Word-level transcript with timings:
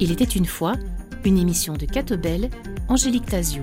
Il 0.00 0.12
était 0.12 0.24
une 0.24 0.44
fois 0.44 0.74
une 1.24 1.38
émission 1.38 1.74
de 1.74 1.86
Catobel, 1.86 2.50
Angélique 2.88 3.24
Tazio. 3.24 3.62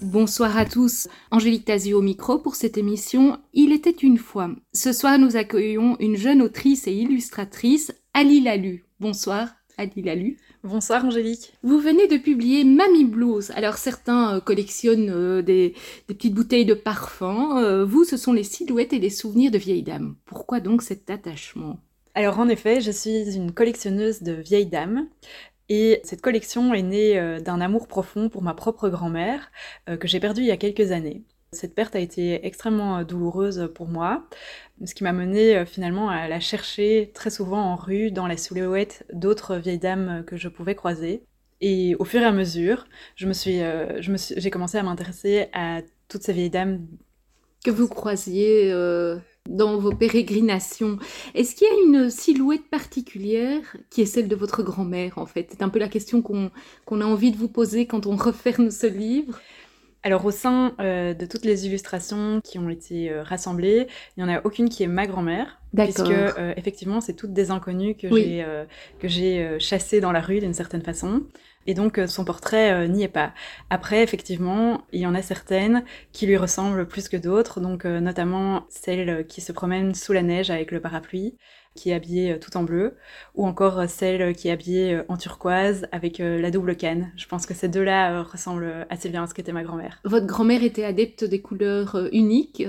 Bonsoir 0.00 0.56
à 0.56 0.64
tous, 0.64 1.08
Angélique 1.32 1.64
Tazio 1.64 1.98
au 1.98 2.02
micro 2.02 2.38
pour 2.38 2.54
cette 2.54 2.78
émission 2.78 3.40
Il 3.52 3.72
était 3.72 3.90
une 3.90 4.18
fois. 4.18 4.50
Ce 4.72 4.92
soir, 4.92 5.18
nous 5.18 5.34
accueillons 5.34 5.96
une 5.98 6.16
jeune 6.16 6.40
autrice 6.40 6.86
et 6.86 6.94
illustratrice, 6.94 7.92
Ali 8.12 8.40
Lalu. 8.40 8.84
Bonsoir, 9.00 9.48
Ali 9.76 10.02
Lalu. 10.02 10.36
Bonsoir 10.64 11.04
Angélique. 11.04 11.52
Vous 11.62 11.78
venez 11.78 12.08
de 12.08 12.16
publier 12.16 12.64
Mamie 12.64 13.04
Blues. 13.04 13.50
Alors 13.50 13.74
certains 13.74 14.36
euh, 14.36 14.40
collectionnent 14.40 15.10
euh, 15.10 15.42
des, 15.42 15.74
petites 16.06 16.32
bouteilles 16.32 16.64
de 16.64 16.72
parfum. 16.72 17.62
Euh, 17.62 17.84
vous, 17.84 18.04
ce 18.04 18.16
sont 18.16 18.32
les 18.32 18.44
silhouettes 18.44 18.94
et 18.94 18.98
les 18.98 19.10
souvenirs 19.10 19.50
de 19.50 19.58
vieilles 19.58 19.82
dames. 19.82 20.16
Pourquoi 20.24 20.60
donc 20.60 20.80
cet 20.80 21.10
attachement? 21.10 21.80
Alors 22.14 22.38
en 22.38 22.48
effet, 22.48 22.80
je 22.80 22.90
suis 22.90 23.36
une 23.36 23.52
collectionneuse 23.52 24.22
de 24.22 24.32
vieilles 24.32 24.64
dames. 24.64 25.06
Et 25.68 26.00
cette 26.02 26.22
collection 26.22 26.72
est 26.72 26.80
née 26.82 27.40
d'un 27.44 27.60
amour 27.60 27.86
profond 27.86 28.30
pour 28.30 28.40
ma 28.40 28.54
propre 28.54 28.88
grand-mère, 28.88 29.50
que 29.86 30.06
j'ai 30.06 30.20
perdue 30.20 30.42
il 30.42 30.46
y 30.46 30.50
a 30.50 30.58
quelques 30.58 30.92
années. 30.92 31.24
Cette 31.54 31.74
perte 31.74 31.96
a 31.96 32.00
été 32.00 32.46
extrêmement 32.46 33.02
douloureuse 33.02 33.70
pour 33.74 33.88
moi 33.88 34.26
ce 34.84 34.94
qui 34.94 35.04
m'a 35.04 35.12
mené 35.12 35.56
euh, 35.56 35.66
finalement 35.66 36.10
à 36.10 36.28
la 36.28 36.40
chercher 36.40 37.10
très 37.14 37.30
souvent 37.30 37.60
en 37.60 37.76
rue, 37.76 38.10
dans 38.10 38.26
la 38.26 38.36
silhouette 38.36 39.06
d'autres 39.12 39.56
vieilles 39.56 39.78
dames 39.78 40.24
que 40.26 40.36
je 40.36 40.48
pouvais 40.48 40.74
croiser. 40.74 41.22
Et 41.60 41.94
au 41.98 42.04
fur 42.04 42.20
et 42.20 42.24
à 42.24 42.32
mesure, 42.32 42.86
je 43.16 43.26
me 43.26 43.32
suis, 43.32 43.62
euh, 43.62 44.00
j'ai 44.00 44.50
commencé 44.50 44.76
à 44.76 44.82
m'intéresser 44.82 45.46
à 45.52 45.80
toutes 46.08 46.22
ces 46.22 46.32
vieilles 46.32 46.50
dames 46.50 46.86
que 47.64 47.70
vous 47.70 47.88
croisiez 47.88 48.70
euh, 48.72 49.16
dans 49.48 49.78
vos 49.78 49.94
pérégrinations. 49.94 50.98
Est-ce 51.34 51.54
qu'il 51.54 51.66
y 51.66 51.70
a 51.70 51.84
une 51.86 52.10
silhouette 52.10 52.68
particulière 52.68 53.62
qui 53.88 54.02
est 54.02 54.06
celle 54.06 54.28
de 54.28 54.36
votre 54.36 54.62
grand-mère 54.62 55.16
en 55.16 55.24
fait? 55.24 55.48
C'est 55.50 55.62
un 55.62 55.70
peu 55.70 55.78
la 55.78 55.88
question 55.88 56.20
qu'on 56.20 56.50
a 57.00 57.06
envie 57.06 57.30
de 57.30 57.38
vous 57.38 57.48
poser 57.48 57.86
quand 57.86 58.06
on 58.06 58.16
referme 58.16 58.70
ce 58.70 58.86
livre. 58.86 59.40
Alors 60.04 60.26
au 60.26 60.30
sein 60.30 60.74
euh, 60.80 61.14
de 61.14 61.24
toutes 61.24 61.46
les 61.46 61.66
illustrations 61.66 62.42
qui 62.44 62.58
ont 62.58 62.68
été 62.68 63.10
euh, 63.10 63.22
rassemblées, 63.22 63.88
il 64.16 64.22
n'y 64.22 64.30
en 64.30 64.34
a 64.34 64.42
aucune 64.44 64.68
qui 64.68 64.82
est 64.82 64.86
ma 64.86 65.06
grand-mère, 65.06 65.62
puisque 65.74 66.10
euh, 66.10 66.52
effectivement 66.58 67.00
c'est 67.00 67.14
toutes 67.14 67.32
des 67.32 67.50
inconnues 67.50 67.94
que 67.94 68.14
j'ai 68.14 68.44
que 69.00 69.08
j'ai 69.08 69.58
chassées 69.58 70.00
dans 70.00 70.12
la 70.12 70.20
rue 70.20 70.40
d'une 70.40 70.52
certaine 70.52 70.82
façon. 70.82 71.22
Et 71.66 71.74
donc 71.74 72.00
son 72.06 72.24
portrait 72.24 72.88
n'y 72.88 73.02
est 73.02 73.08
pas. 73.08 73.32
Après, 73.70 74.02
effectivement, 74.02 74.82
il 74.92 75.00
y 75.00 75.06
en 75.06 75.14
a 75.14 75.22
certaines 75.22 75.84
qui 76.12 76.26
lui 76.26 76.36
ressemblent 76.36 76.86
plus 76.86 77.08
que 77.08 77.16
d'autres, 77.16 77.60
donc 77.60 77.84
notamment 77.84 78.66
celle 78.68 79.26
qui 79.26 79.40
se 79.40 79.52
promène 79.52 79.94
sous 79.94 80.12
la 80.12 80.22
neige 80.22 80.50
avec 80.50 80.70
le 80.70 80.80
parapluie 80.80 81.36
qui 81.74 81.90
est 81.90 81.94
habillée 81.94 82.32
euh, 82.32 82.38
tout 82.38 82.56
en 82.56 82.62
bleu, 82.62 82.96
ou 83.34 83.46
encore 83.46 83.80
euh, 83.80 83.86
celle 83.88 84.34
qui 84.34 84.48
est 84.48 84.52
habillée 84.52 84.94
euh, 84.94 85.04
en 85.08 85.16
turquoise 85.16 85.86
avec 85.92 86.18
la 86.18 86.50
double 86.50 86.76
canne. 86.76 87.12
Je 87.16 87.26
pense 87.26 87.46
que 87.46 87.54
ces 87.54 87.68
deux-là 87.68 88.22
ressemblent 88.22 88.86
assez 88.90 89.08
bien 89.08 89.24
à 89.24 89.26
ce 89.26 89.34
qu'était 89.34 89.52
ma 89.52 89.62
grand-mère. 89.62 90.00
Votre 90.04 90.26
grand-mère 90.26 90.62
était 90.62 90.84
adepte 90.84 91.24
des 91.24 91.40
couleurs 91.40 92.08
uniques 92.12 92.62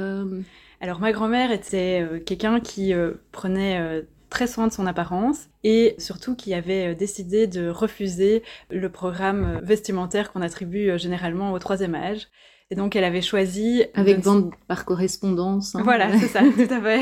Alors 0.82 1.00
ma 1.00 1.12
grand-mère 1.12 1.52
était 1.52 2.04
quelqu'un 2.26 2.60
qui 2.60 2.94
prenait 3.32 4.04
très 4.36 4.48
soin 4.48 4.68
de 4.68 4.74
son 4.74 4.86
apparence 4.86 5.48
et 5.64 5.96
surtout 5.98 6.36
qui 6.36 6.54
avait 6.54 6.94
décidé 6.94 7.48
de 7.48 7.70
refuser 7.70 8.44
le 8.70 8.90
programme 8.90 9.62
vestimentaire 9.64 10.34
qu'on 10.34 10.42
attribue 10.42 11.00
généralement 11.00 11.54
au 11.54 11.60
troisième 11.60 11.96
âge. 11.96 12.28
Et 12.70 12.76
donc, 12.76 12.98
elle 12.98 13.06
avait 13.06 13.22
choisi... 13.22 13.86
Avec 13.94 14.20
vente 14.20 14.52
par 14.68 14.84
correspondance. 14.84 15.74
Hein. 15.76 15.84
Voilà, 15.84 16.18
c'est 16.20 16.28
ça, 16.28 16.42
tout 16.58 16.74
à 16.74 16.82
fait. 16.82 17.02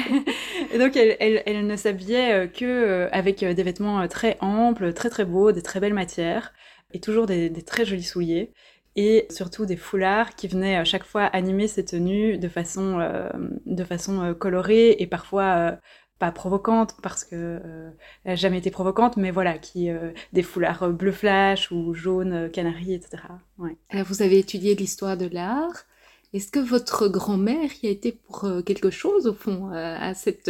Et 0.72 0.78
donc, 0.78 0.96
elle, 0.96 1.18
elle, 1.20 1.42
elle 1.48 1.66
ne 1.66 1.76
s'habillait 1.76 2.34
euh, 2.34 2.48
que 2.48 2.66
euh, 2.66 3.10
avec 3.12 3.42
euh, 3.42 3.56
des 3.56 3.64
vêtements 3.64 4.08
très 4.08 4.38
amples, 4.42 4.94
très 4.94 5.10
très 5.10 5.26
beaux, 5.26 5.52
des 5.52 5.64
très 5.64 5.80
belles 5.80 5.96
matières, 5.96 6.54
et 6.94 7.00
toujours 7.00 7.26
des, 7.26 7.50
des 7.50 7.64
très 7.64 7.86
jolis 7.86 8.04
souliers. 8.04 8.52
Et 8.96 9.26
surtout 9.32 9.66
des 9.66 9.78
foulards 9.78 10.36
qui 10.36 10.48
venaient 10.48 10.76
à 10.76 10.84
chaque 10.84 11.04
fois 11.04 11.24
animer 11.24 11.68
ses 11.68 11.84
tenues 11.84 12.38
de 12.38 12.48
façon, 12.48 13.00
de 13.66 13.84
façon 13.84 14.36
colorée 14.36 14.96
et 15.00 15.08
parfois 15.08 15.80
pas 16.24 16.32
provocante 16.32 16.96
parce 17.02 17.26
que 17.26 17.36
euh, 17.36 17.90
elle 18.24 18.32
n'a 18.32 18.36
jamais 18.36 18.60
été 18.60 18.72
provocante, 18.72 19.18
mais 19.18 19.30
voilà, 19.30 19.58
qui 19.58 19.90
euh, 19.90 20.12
des 20.32 20.42
foulards 20.42 20.90
bleu 20.92 21.12
flash 21.12 21.70
ou 21.70 21.94
jaune 21.94 22.50
canari, 22.50 22.94
etc. 22.94 23.24
Alors 23.90 24.06
vous 24.08 24.22
avez 24.22 24.40
étudié 24.40 24.74
l'histoire 24.74 25.18
de 25.18 25.28
l'art. 25.28 25.84
Est-ce 26.34 26.50
que 26.50 26.60
votre 26.60 27.10
grand-mère 27.10 27.70
y 27.84 27.88
a 27.88 27.90
été 27.90 28.14
pour 28.14 28.46
euh, 28.46 28.62
quelque 28.62 28.90
chose 28.90 29.28
au 29.28 29.34
fond, 29.34 29.72
à 29.74 30.14
cet 30.14 30.50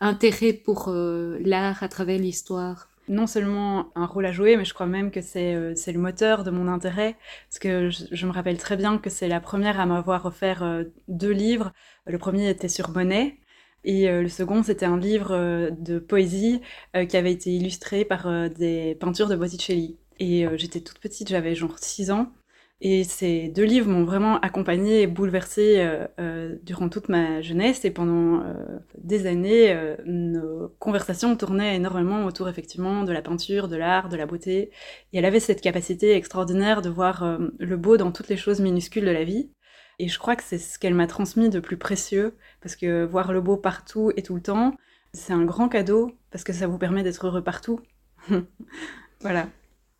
intérêt 0.00 0.52
pour 0.52 0.90
l'art 0.90 1.82
à 1.82 1.88
travers 1.88 2.18
l'histoire? 2.18 2.90
Non 3.08 3.26
seulement 3.26 3.90
un 3.94 4.04
rôle 4.04 4.26
à 4.26 4.32
jouer, 4.32 4.56
mais 4.58 4.66
je 4.66 4.74
crois 4.74 4.86
même 4.86 5.10
que 5.10 5.22
c'est 5.22 5.54
le 5.54 5.98
moteur 5.98 6.44
de 6.44 6.50
mon 6.50 6.68
intérêt, 6.68 7.16
parce 7.48 7.58
que 7.58 7.88
je, 7.88 8.04
je 8.12 8.26
me 8.26 8.32
rappelle 8.32 8.58
très 8.58 8.76
bien 8.76 8.98
que 8.98 9.08
c'est 9.08 9.28
la 9.28 9.40
première 9.40 9.80
à 9.80 9.86
m'avoir 9.86 10.26
offert 10.26 10.84
deux 11.08 11.32
livres. 11.32 11.72
Le 12.06 12.18
premier 12.18 12.50
était 12.50 12.68
sur 12.68 12.90
Monet, 12.90 13.38
et 13.84 14.08
euh, 14.08 14.22
le 14.22 14.28
second, 14.28 14.62
c'était 14.62 14.86
un 14.86 14.98
livre 14.98 15.32
euh, 15.32 15.70
de 15.70 15.98
poésie 15.98 16.60
euh, 16.96 17.06
qui 17.06 17.16
avait 17.16 17.32
été 17.32 17.50
illustré 17.50 18.04
par 18.04 18.28
des 18.50 18.96
peintures 19.00 19.28
de 19.28 19.36
Botticelli. 19.36 19.98
Et 20.18 20.44
j'étais 20.56 20.80
toute 20.80 20.98
petite, 20.98 21.28
j'avais 21.28 21.54
genre 21.54 21.78
6 21.78 22.10
ans. 22.10 22.30
Et 22.82 23.04
ces 23.04 23.48
deux 23.48 23.64
livres 23.64 23.88
m'ont 23.88 24.04
vraiment 24.04 24.38
accompagnée 24.40 25.02
et 25.02 25.06
bouleversée 25.06 25.86
durant 26.62 26.90
toute 26.90 27.08
ma 27.08 27.40
jeunesse. 27.40 27.86
Et 27.86 27.90
pendant 27.90 28.42
des 28.98 29.26
années, 29.26 29.74
nos 30.04 30.68
conversations 30.78 31.34
tournaient 31.36 31.76
énormément 31.76 32.26
autour 32.26 32.50
effectivement 32.50 33.04
de 33.04 33.12
la 33.12 33.22
peinture, 33.22 33.66
de 33.68 33.76
l'art, 33.76 34.10
de 34.10 34.16
la 34.18 34.26
beauté. 34.26 34.70
Et 35.14 35.18
elle 35.18 35.24
avait 35.24 35.40
cette 35.40 35.62
capacité 35.62 36.14
extraordinaire 36.14 36.82
de 36.82 36.90
voir 36.90 37.38
le 37.58 37.76
beau 37.78 37.96
dans 37.96 38.12
toutes 38.12 38.28
les 38.28 38.36
choses 38.36 38.60
minuscules 38.60 39.06
de 39.06 39.10
la 39.10 39.24
vie. 39.24 39.48
Et 40.00 40.08
je 40.08 40.18
crois 40.18 40.34
que 40.34 40.42
c'est 40.42 40.56
ce 40.56 40.78
qu'elle 40.78 40.94
m'a 40.94 41.06
transmis 41.06 41.50
de 41.50 41.60
plus 41.60 41.76
précieux, 41.76 42.34
parce 42.62 42.74
que 42.74 43.04
voir 43.04 43.34
le 43.34 43.42
beau 43.42 43.58
partout 43.58 44.10
et 44.16 44.22
tout 44.22 44.34
le 44.34 44.40
temps, 44.40 44.74
c'est 45.12 45.34
un 45.34 45.44
grand 45.44 45.68
cadeau, 45.68 46.12
parce 46.30 46.42
que 46.42 46.54
ça 46.54 46.66
vous 46.66 46.78
permet 46.78 47.02
d'être 47.02 47.26
heureux 47.26 47.44
partout. 47.44 47.80
voilà. 49.20 49.46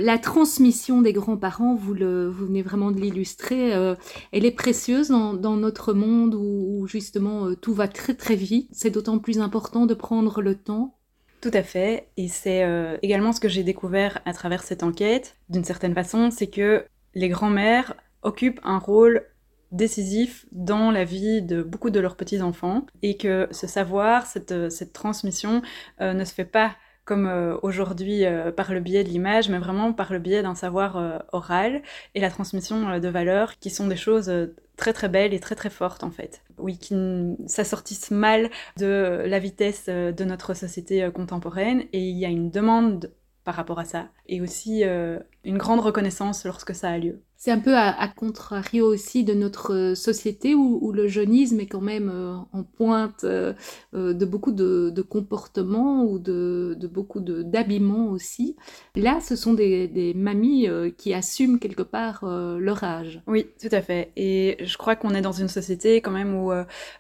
La 0.00 0.16
transmission 0.16 1.02
des 1.02 1.12
grands-parents, 1.12 1.74
vous, 1.74 1.92
venez 1.92 2.62
vraiment 2.62 2.92
de 2.92 2.98
l'illustrer, 2.98 3.74
euh, 3.74 3.94
elle 4.32 4.46
est 4.46 4.52
précieuse 4.52 5.08
dans, 5.08 5.56
notre 5.56 5.92
monde 5.92 6.34
où, 6.34 6.86
justement 6.86 7.48
euh, 7.48 7.54
tout 7.54 7.74
va 7.74 7.86
très 7.86 8.14
très 8.14 8.36
vite. 8.36 8.70
C'est 8.72 8.88
d'autant 8.88 9.18
plus 9.18 9.38
important 9.38 9.84
de 9.84 9.92
prendre 9.92 10.40
le 10.40 10.54
temps. 10.54 10.96
Tout 11.42 11.50
à 11.52 11.62
fait, 11.62 12.08
et 12.16 12.28
c'est 12.28 12.64
euh, 12.64 12.96
également 13.02 13.32
ce 13.34 13.40
que 13.40 13.50
j'ai 13.50 13.64
découvert 13.64 14.22
à 14.24 14.32
travers 14.32 14.62
cette 14.62 14.82
enquête, 14.82 15.36
d'une 15.50 15.64
certaine 15.64 15.94
façon, 15.94 16.30
c'est 16.30 16.48
que 16.48 16.86
les 17.14 17.28
grands-mères 17.28 17.92
occupent 18.22 18.60
un 18.62 18.78
rôle 18.78 19.26
décisif 19.72 20.46
dans 20.52 20.90
la 20.90 21.04
vie 21.04 21.42
de 21.42 21.62
beaucoup 21.62 21.90
de 21.90 22.00
leurs 22.00 22.16
petits-enfants 22.16 22.86
et 23.02 23.16
que 23.16 23.48
ce 23.50 23.66
savoir, 23.66 24.26
cette, 24.26 24.70
cette 24.70 24.92
transmission 24.92 25.62
euh, 26.00 26.12
ne 26.12 26.24
se 26.24 26.34
fait 26.34 26.44
pas 26.44 26.76
comme 27.04 27.26
euh, 27.26 27.56
aujourd'hui 27.62 28.24
euh, 28.24 28.52
par 28.52 28.72
le 28.72 28.80
biais 28.80 29.04
de 29.04 29.08
l'image, 29.08 29.48
mais 29.48 29.58
vraiment 29.58 29.92
par 29.92 30.12
le 30.12 30.18
biais 30.18 30.42
d'un 30.42 30.54
savoir 30.54 31.22
oral 31.32 31.82
et 32.14 32.20
la 32.20 32.30
transmission 32.30 32.98
de 32.98 33.08
valeurs 33.08 33.58
qui 33.58 33.70
sont 33.70 33.86
des 33.86 33.96
choses 33.96 34.32
très 34.76 34.92
très 34.92 35.08
belles 35.08 35.34
et 35.34 35.40
très 35.40 35.54
très 35.54 35.70
fortes 35.70 36.04
en 36.04 36.10
fait. 36.10 36.42
Oui, 36.58 36.78
qui 36.78 36.94
s'assortissent 37.46 38.10
mal 38.10 38.50
de 38.76 39.22
la 39.26 39.38
vitesse 39.38 39.86
de 39.86 40.24
notre 40.24 40.54
société 40.54 41.08
contemporaine 41.14 41.84
et 41.92 42.00
il 42.00 42.16
y 42.18 42.24
a 42.24 42.28
une 42.28 42.50
demande 42.50 43.12
par 43.44 43.54
rapport 43.54 43.78
à 43.78 43.84
ça 43.84 44.08
et 44.26 44.40
aussi 44.40 44.82
une 44.82 45.58
grande 45.58 45.80
reconnaissance 45.80 46.44
lorsque 46.44 46.74
ça 46.74 46.90
a 46.90 46.98
lieu. 46.98 47.22
C'est 47.42 47.52
un 47.52 47.58
peu 47.58 47.74
à, 47.74 48.06
contrario 48.06 48.84
aussi 48.86 49.24
de 49.24 49.32
notre 49.32 49.72
euh, 49.72 49.94
société 49.94 50.54
où, 50.54 50.92
le 50.92 51.08
jeunisme 51.08 51.58
est 51.58 51.66
quand 51.66 51.80
même 51.80 52.10
euh, 52.12 52.36
en 52.52 52.64
pointe 52.64 53.24
euh, 53.24 53.54
de 53.94 54.24
beaucoup 54.26 54.52
de, 54.52 55.00
comportements 55.00 56.04
ou 56.04 56.18
de, 56.18 56.76
beaucoup 56.92 57.20
d'habillements 57.20 58.10
aussi. 58.10 58.56
Là, 58.94 59.20
ce 59.22 59.36
sont 59.36 59.54
des, 59.54 60.12
mamies 60.14 60.68
qui 60.98 61.14
assument 61.14 61.58
quelque 61.58 61.82
part 61.82 62.26
leur 62.26 62.84
âge. 62.84 63.22
Oui, 63.26 63.46
tout 63.58 63.68
à 63.72 63.80
fait. 63.80 64.12
Et 64.16 64.58
je 64.60 64.76
crois 64.76 64.94
qu'on 64.94 65.14
est 65.14 65.22
dans 65.22 65.32
une 65.32 65.48
société 65.48 66.02
quand 66.02 66.10
même 66.10 66.34
où 66.34 66.52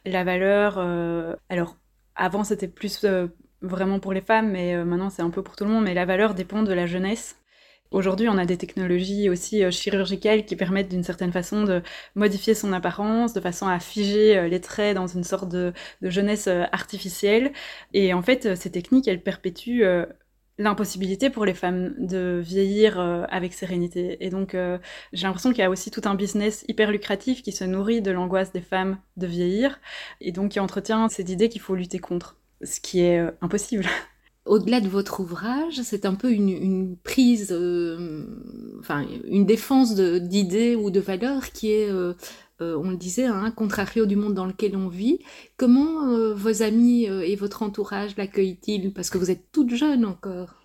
la 0.06 0.24
valeur... 0.24 0.78
alors, 1.50 1.76
avant, 2.14 2.44
c'était 2.44 2.68
plus 2.68 3.04
vraiment 3.60 4.00
pour 4.00 4.14
les 4.14 4.22
femmes, 4.22 4.52
mais 4.52 4.82
maintenant 4.86 5.10
c'est 5.10 5.22
un 5.22 5.28
peu 5.28 5.42
pour 5.42 5.54
tout 5.54 5.64
le 5.64 5.70
monde, 5.70 5.84
mais 5.84 5.92
la 5.92 6.06
valeur 6.06 6.32
dépend 6.32 6.62
de 6.62 6.72
la 6.72 6.86
jeunesse 6.86 7.39
Aujourd'hui, 7.90 8.28
on 8.28 8.38
a 8.38 8.46
des 8.46 8.56
technologies 8.56 9.28
aussi 9.28 9.64
euh, 9.64 9.72
chirurgicales 9.72 10.44
qui 10.44 10.54
permettent 10.54 10.88
d'une 10.88 11.02
certaine 11.02 11.32
façon 11.32 11.64
de 11.64 11.82
modifier 12.14 12.54
son 12.54 12.72
apparence, 12.72 13.32
de 13.32 13.40
façon 13.40 13.66
à 13.66 13.80
figer 13.80 14.38
euh, 14.38 14.46
les 14.48 14.60
traits 14.60 14.94
dans 14.94 15.08
une 15.08 15.24
sorte 15.24 15.48
de, 15.48 15.72
jeunesse 16.02 16.46
euh, 16.46 16.64
artificielle. 16.70 17.52
Et 17.92 18.14
en 18.14 18.22
fait, 18.22 18.54
ces 18.54 18.70
techniques, 18.70 19.08
elles 19.08 19.22
perpétuent 19.22 19.82
l'impossibilité 20.58 21.30
pour 21.30 21.44
les 21.44 21.54
femmes 21.54 21.94
de 21.98 22.40
vieillir 22.44 22.98
avec 23.30 23.52
sérénité. 23.54 24.24
Et 24.24 24.30
donc, 24.30 24.54
j'ai 25.12 25.26
l'impression 25.26 25.50
qu'il 25.50 25.60
y 25.60 25.62
a 25.62 25.70
aussi 25.70 25.90
tout 25.90 26.02
un 26.04 26.14
business 26.14 26.64
hyper 26.68 26.90
lucratif 26.90 27.42
qui 27.42 27.52
se 27.52 27.64
nourrit 27.64 28.02
de 28.02 28.10
l'angoisse 28.10 28.52
des 28.52 28.60
femmes 28.60 28.98
de 29.16 29.26
vieillir, 29.26 29.80
et 30.20 30.32
donc 30.32 30.52
qui 30.52 30.60
entretient 30.60 31.08
cette 31.08 31.30
idée 31.30 31.48
qu'il 31.48 31.60
faut 31.60 31.74
lutter 31.74 31.98
contre, 31.98 32.36
ce 32.62 32.80
qui 32.80 33.00
est 33.00 33.20
impossible. 33.40 33.86
Au-delà 34.50 34.80
de 34.80 34.88
votre 34.88 35.20
ouvrage, 35.20 35.80
c'est 35.84 36.04
un 36.04 36.14
peu 36.14 36.32
une, 36.32 36.96
prise, 37.04 37.52
enfin 38.80 39.06
une 39.28 39.46
défense 39.46 39.94
d'idées 39.94 40.74
ou 40.74 40.90
de 40.90 40.98
valeurs 40.98 41.52
qui 41.52 41.70
est 41.70 41.88
on 42.60 42.90
le 42.90 42.96
disait, 42.96 43.26
un 43.26 43.52
contrario 43.52 44.06
du 44.06 44.16
monde 44.16 44.34
dans 44.34 44.46
lequel 44.46 44.76
on 44.76 44.88
vit. 44.88 45.20
Comment 45.56 46.34
vos 46.34 46.62
amis 46.64 47.04
et 47.04 47.36
votre 47.36 47.62
entourage 47.62 48.16
l'accueillent-ils? 48.16 48.92
Parce 48.92 49.08
que 49.08 49.18
vous 49.18 49.30
êtes 49.30 49.52
toute 49.52 49.72
jeune 49.72 50.04
encore. 50.04 50.59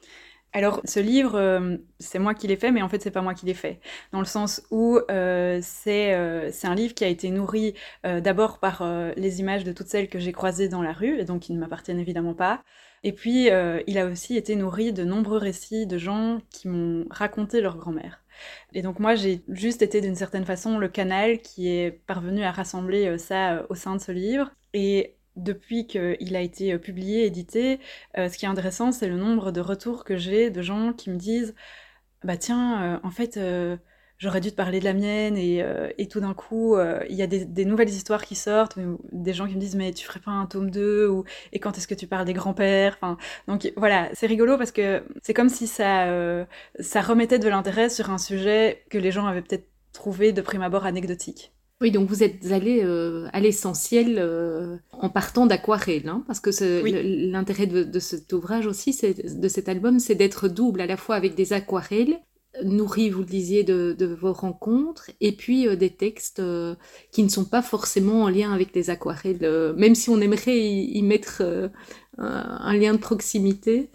Alors, 0.55 0.79
ce 0.85 1.01
livre, 1.01 1.35
euh, 1.35 1.75
c'est 1.99 2.17
moi 2.17 2.33
qui 2.33 2.47
l'ai 2.47 2.55
fait, 2.55 2.71
mais 2.71 2.81
en 2.81 2.87
fait, 2.87 3.01
c'est 3.01 3.11
pas 3.11 3.21
moi 3.21 3.33
qui 3.33 3.45
l'ai 3.45 3.53
fait. 3.53 3.81
Dans 4.13 4.19
le 4.19 4.25
sens 4.25 4.63
où 4.71 4.97
euh, 5.11 5.59
euh, 5.87 6.49
c'est 6.49 6.67
un 6.67 6.75
livre 6.75 6.93
qui 6.93 7.03
a 7.03 7.09
été 7.09 7.29
nourri 7.29 7.73
d'abord 8.05 8.59
par 8.59 8.81
les 9.17 9.41
images 9.41 9.65
de 9.65 9.73
toutes 9.73 9.87
celles 9.87 10.07
que 10.07 10.17
j'ai 10.17 10.31
croisées 10.31 10.69
dans 10.69 10.81
la 10.81 10.93
rue, 10.93 11.19
et 11.19 11.25
donc 11.25 11.41
qui 11.41 11.53
ne 11.53 11.59
m'appartiennent 11.59 11.99
évidemment 11.99 12.33
pas. 12.33 12.63
Et 13.03 13.11
puis, 13.11 13.47
il 13.47 13.97
a 13.97 14.05
aussi 14.05 14.37
été 14.37 14.55
nourri 14.55 14.93
de 14.93 15.03
nombreux 15.03 15.39
récits 15.39 15.87
de 15.87 15.97
gens 15.97 16.39
qui 16.51 16.69
m'ont 16.69 17.05
raconté 17.09 17.59
leur 17.59 17.75
grand-mère. 17.75 18.23
Et 18.73 18.81
donc 18.81 18.99
moi, 18.99 19.15
j'ai 19.15 19.43
juste 19.49 19.81
été 19.81 19.99
d'une 19.99 20.15
certaine 20.15 20.45
façon 20.45 20.77
le 20.77 20.87
canal 20.87 21.39
qui 21.39 21.67
est 21.67 21.91
parvenu 21.91 22.43
à 22.43 22.51
rassembler 22.51 23.17
ça 23.17 23.65
au 23.69 23.75
sein 23.75 23.95
de 23.97 24.01
ce 24.01 24.13
livre. 24.13 24.51
Et 24.73 25.17
depuis 25.35 25.87
qu'il 25.87 26.35
a 26.35 26.41
été 26.41 26.73
euh, 26.73 26.77
publié, 26.77 27.25
édité, 27.25 27.79
euh, 28.17 28.29
ce 28.29 28.37
qui 28.37 28.45
est 28.45 28.47
intéressant, 28.47 28.91
c'est 28.91 29.07
le 29.07 29.17
nombre 29.17 29.51
de 29.51 29.61
retours 29.61 30.03
que 30.03 30.17
j'ai 30.17 30.49
de 30.49 30.61
gens 30.61 30.93
qui 30.93 31.09
me 31.09 31.17
disent 31.17 31.55
Bah 32.23 32.37
tiens, 32.37 32.95
euh, 32.95 32.99
en 33.03 33.11
fait, 33.11 33.39
j'aurais 34.17 34.41
dû 34.41 34.51
te 34.51 34.55
parler 34.55 34.79
de 34.79 34.85
la 34.85 34.93
mienne, 34.93 35.37
et, 35.37 35.63
et 35.97 36.07
tout 36.07 36.19
d'un 36.21 36.33
coup, 36.33 36.77
il 37.09 37.15
y 37.15 37.21
a 37.21 37.27
des, 37.27 37.65
nouvelles 37.65 37.89
histoires 37.89 38.23
qui 38.25 38.35
sortent, 38.35 38.77
des 39.11 39.33
gens 39.33 39.47
qui 39.47 39.55
me 39.55 39.59
disent 39.59 39.75
Mais 39.75 39.93
tu 39.93 40.05
ferais 40.05 40.19
pas 40.19 40.31
un 40.31 40.45
tome 40.45 40.71
2 40.71 41.07
ou, 41.07 41.25
Et 41.53 41.59
quand 41.59 41.77
est-ce 41.77 41.87
que 41.87 41.95
tu 41.95 42.07
parles 42.07 42.25
des 42.25 42.33
grands-pères? 42.33 42.97
Donc 43.47 43.71
voilà, 43.77 44.09
c'est 44.13 44.27
rigolo 44.27 44.57
parce 44.57 44.71
que 44.71 45.03
c'est 45.21 45.33
comme 45.33 45.49
si 45.49 45.67
ça, 45.67 46.07
ça 46.79 47.01
remettait 47.01 47.39
de 47.39 47.49
l'intérêt 47.49 47.89
sur 47.89 48.09
un 48.09 48.17
sujet 48.17 48.83
que 48.89 48.97
les 48.97 49.11
gens 49.11 49.27
avaient 49.27 49.41
peut-être 49.41 49.67
trouvé 49.93 50.33
de 50.33 50.41
prime 50.41 50.61
abord 50.61 50.85
anecdotique. 50.85 51.54
Oui, 51.81 51.91
donc 51.91 52.07
vous 52.07 52.23
êtes 52.23 52.51
allé 52.51 52.81
euh, 52.83 53.27
à 53.33 53.41
l'essentiel 53.41 54.15
euh, 54.17 54.77
en 54.93 55.09
partant 55.09 55.45
d'aquarelle, 55.45 56.07
hein, 56.07 56.23
parce 56.25 56.39
que 56.39 56.49
l'intérêt 57.29 57.67
de, 57.67 57.99
cet 57.99 58.31
ouvrage 58.31 58.65
aussi, 58.65 58.97
de 59.13 59.47
cet 59.49 59.67
album, 59.67 59.99
c'est 59.99 60.15
d'être 60.15 60.47
double, 60.47 60.79
à 60.79 60.85
la 60.85 60.95
fois 60.95 61.15
avec 61.15 61.35
des 61.35 61.51
aquarelles, 61.51 62.21
nourries, 62.63 63.09
vous 63.09 63.19
le 63.19 63.25
disiez, 63.25 63.65
de, 63.65 64.05
vos 64.05 64.31
rencontres, 64.31 65.11
et 65.19 65.33
puis 65.33 65.67
euh, 65.67 65.75
des 65.75 65.89
textes 65.89 66.41
qui 67.11 67.23
ne 67.23 67.29
sont 67.29 67.43
pas 67.43 67.61
forcément 67.61 68.23
en 68.23 68.29
lien 68.29 68.53
avec 68.53 68.73
les 68.73 68.89
aquarelles, 68.89 69.73
même 69.75 69.95
si 69.95 70.09
on 70.09 70.21
aimerait 70.21 70.57
y 70.57 71.01
mettre 71.01 71.43
un 72.17 72.77
lien 72.77 72.93
de 72.93 72.99
proximité. 72.99 73.89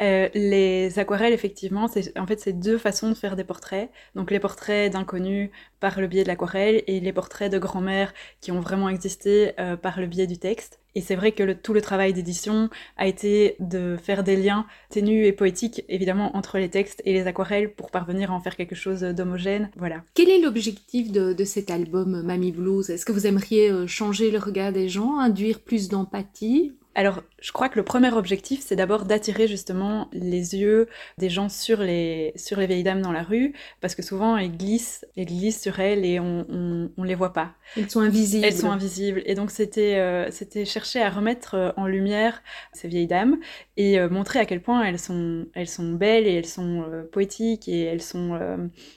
Euh, 0.00 0.28
les 0.34 0.98
aquarelles, 0.98 1.32
effectivement, 1.32 1.88
c'est 1.88 2.16
en 2.18 2.26
fait 2.26 2.40
c'est 2.40 2.52
deux 2.52 2.78
façons 2.78 3.08
de 3.08 3.14
faire 3.14 3.36
des 3.36 3.44
portraits. 3.44 3.90
Donc 4.14 4.30
les 4.30 4.40
portraits 4.40 4.92
d'inconnus 4.92 5.50
par 5.80 6.00
le 6.00 6.06
biais 6.06 6.22
de 6.22 6.28
l'aquarelle 6.28 6.82
et 6.86 7.00
les 7.00 7.12
portraits 7.12 7.50
de 7.50 7.58
grand-mère 7.58 8.12
qui 8.40 8.52
ont 8.52 8.60
vraiment 8.60 8.88
existé 8.88 9.52
euh, 9.58 9.76
par 9.76 10.00
le 10.00 10.06
biais 10.06 10.26
du 10.26 10.38
texte. 10.38 10.80
Et 10.94 11.00
c'est 11.00 11.14
vrai 11.14 11.32
que 11.32 11.52
tout 11.52 11.74
le 11.74 11.80
travail 11.80 12.12
d'édition 12.12 12.70
a 12.96 13.06
été 13.06 13.56
de 13.60 13.96
faire 14.02 14.24
des 14.24 14.36
liens 14.36 14.66
ténus 14.88 15.28
et 15.28 15.32
poétiques, 15.32 15.84
évidemment, 15.88 16.36
entre 16.36 16.58
les 16.58 16.70
textes 16.70 17.02
et 17.04 17.12
les 17.12 17.26
aquarelles 17.26 17.72
pour 17.72 17.90
parvenir 17.90 18.32
à 18.32 18.34
en 18.34 18.40
faire 18.40 18.56
quelque 18.56 18.74
chose 18.74 19.02
d'homogène. 19.02 19.70
Voilà. 19.76 20.02
Quel 20.14 20.28
est 20.28 20.40
l'objectif 20.40 21.12
de, 21.12 21.32
de, 21.32 21.44
cet 21.44 21.70
album 21.70 22.22
Mamie 22.22 22.52
Blues? 22.52 22.90
Est-ce 22.90 23.04
que 23.04 23.12
vous 23.12 23.26
aimeriez 23.26 23.70
euh, 23.70 23.86
changer 23.86 24.30
le 24.30 24.38
regard 24.38 24.72
des 24.72 24.88
gens, 24.88 25.18
induire 25.20 25.60
plus 25.60 25.88
d'empathie? 25.88 26.72
Alors, 26.98 27.22
je 27.40 27.52
crois 27.52 27.68
que 27.68 27.78
le 27.78 27.84
premier 27.84 28.12
objectif, 28.12 28.60
c'est 28.60 28.74
d'abord 28.74 29.04
d'attirer 29.04 29.46
justement 29.46 30.08
les 30.12 30.56
yeux 30.56 30.88
des 31.16 31.30
gens 31.30 31.48
sur 31.48 31.80
les, 31.80 32.32
sur 32.34 32.58
les 32.58 32.66
vieilles 32.66 32.82
dames 32.82 33.02
dans 33.02 33.12
la 33.12 33.22
rue, 33.22 33.52
parce 33.80 33.94
que 33.94 34.02
souvent 34.02 34.36
elles 34.36 34.56
glissent, 34.56 35.06
elles 35.16 35.26
glissent 35.26 35.62
sur 35.62 35.78
elles 35.78 36.04
et 36.04 36.18
on, 36.18 36.90
on, 36.96 37.02
les 37.04 37.14
voit 37.14 37.32
pas. 37.32 37.52
Elles 37.76 37.88
sont 37.88 38.00
invisibles. 38.00 38.44
Elles 38.44 38.56
sont 38.56 38.72
invisibles. 38.72 39.22
Et 39.26 39.36
donc 39.36 39.52
c'était 39.52 39.94
euh, 39.98 40.28
c'était 40.32 40.64
chercher 40.64 41.00
à 41.00 41.08
remettre 41.08 41.54
euh, 41.54 41.70
en 41.76 41.86
lumière 41.86 42.42
ces 42.72 42.88
vieilles 42.88 43.06
dames 43.06 43.38
et 43.76 44.00
euh, 44.00 44.08
montrer 44.08 44.40
à 44.40 44.44
quel 44.44 44.60
point 44.60 44.82
elles 44.82 44.98
sont, 44.98 45.46
elles 45.54 45.68
sont 45.68 45.92
belles 45.92 46.26
et 46.26 46.34
elles 46.34 46.46
sont 46.46 46.84
poétiques 47.12 47.68
et 47.68 47.84
elles 47.84 48.02
sont, 48.02 48.40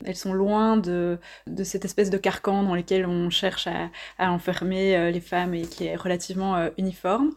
elles 0.03 0.15
sont 0.15 0.33
loin 0.33 0.77
de, 0.77 1.19
de 1.45 1.63
cette 1.63 1.85
espèce 1.85 2.09
de 2.09 2.17
carcan 2.17 2.63
dans 2.63 2.73
lequel 2.73 3.05
on 3.05 3.29
cherche 3.29 3.67
à, 3.67 3.91
à 4.17 4.31
enfermer 4.31 5.11
les 5.11 5.21
femmes 5.21 5.53
et 5.53 5.61
qui 5.61 5.85
est 5.85 5.95
relativement 5.95 6.67
uniforme. 6.79 7.31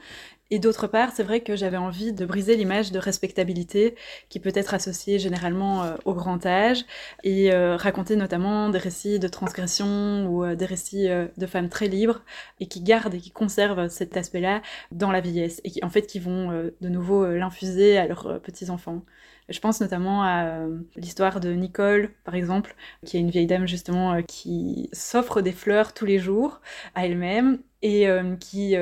Et 0.54 0.60
d'autre 0.60 0.86
part, 0.86 1.10
c'est 1.12 1.24
vrai 1.24 1.40
que 1.40 1.56
j'avais 1.56 1.78
envie 1.78 2.12
de 2.12 2.24
briser 2.24 2.54
l'image 2.54 2.92
de 2.92 3.00
respectabilité 3.00 3.96
qui 4.28 4.38
peut 4.38 4.52
être 4.54 4.72
associée 4.72 5.18
généralement 5.18 5.82
euh, 5.82 5.96
au 6.04 6.14
grand 6.14 6.46
âge 6.46 6.84
et 7.24 7.52
euh, 7.52 7.74
raconter 7.74 8.14
notamment 8.14 8.68
des 8.68 8.78
récits 8.78 9.18
de 9.18 9.26
transgression 9.26 10.28
ou 10.28 10.44
euh, 10.44 10.54
des 10.54 10.64
récits 10.64 11.08
de 11.08 11.46
femmes 11.46 11.68
très 11.68 11.88
libres 11.88 12.22
et 12.60 12.68
qui 12.68 12.82
gardent 12.82 13.14
et 13.14 13.18
qui 13.18 13.32
conservent 13.32 13.88
cet 13.88 14.16
aspect-là 14.16 14.62
dans 14.92 15.10
la 15.10 15.20
vieillesse 15.20 15.60
et 15.64 15.72
qui 15.72 15.84
en 15.84 15.90
fait 15.90 16.06
qui 16.06 16.20
vont 16.20 16.70
de 16.80 16.88
nouveau 16.88 17.26
l'infuser 17.26 17.98
à 17.98 18.06
leurs 18.06 18.40
petits-enfants. 18.40 19.02
Je 19.48 19.58
pense 19.58 19.80
notamment 19.80 20.22
à 20.22 20.66
l'histoire 20.94 21.40
de 21.40 21.50
Nicole, 21.52 22.10
par 22.22 22.36
exemple, 22.36 22.76
qui 23.04 23.16
est 23.16 23.20
une 23.20 23.30
vieille 23.30 23.48
dame 23.48 23.66
justement 23.66 24.22
qui 24.22 24.88
s'offre 24.92 25.40
des 25.40 25.52
fleurs 25.52 25.94
tous 25.94 26.06
les 26.06 26.20
jours 26.20 26.60
à 26.94 27.06
elle-même 27.06 27.58
et 27.82 28.06
qui 28.38 28.76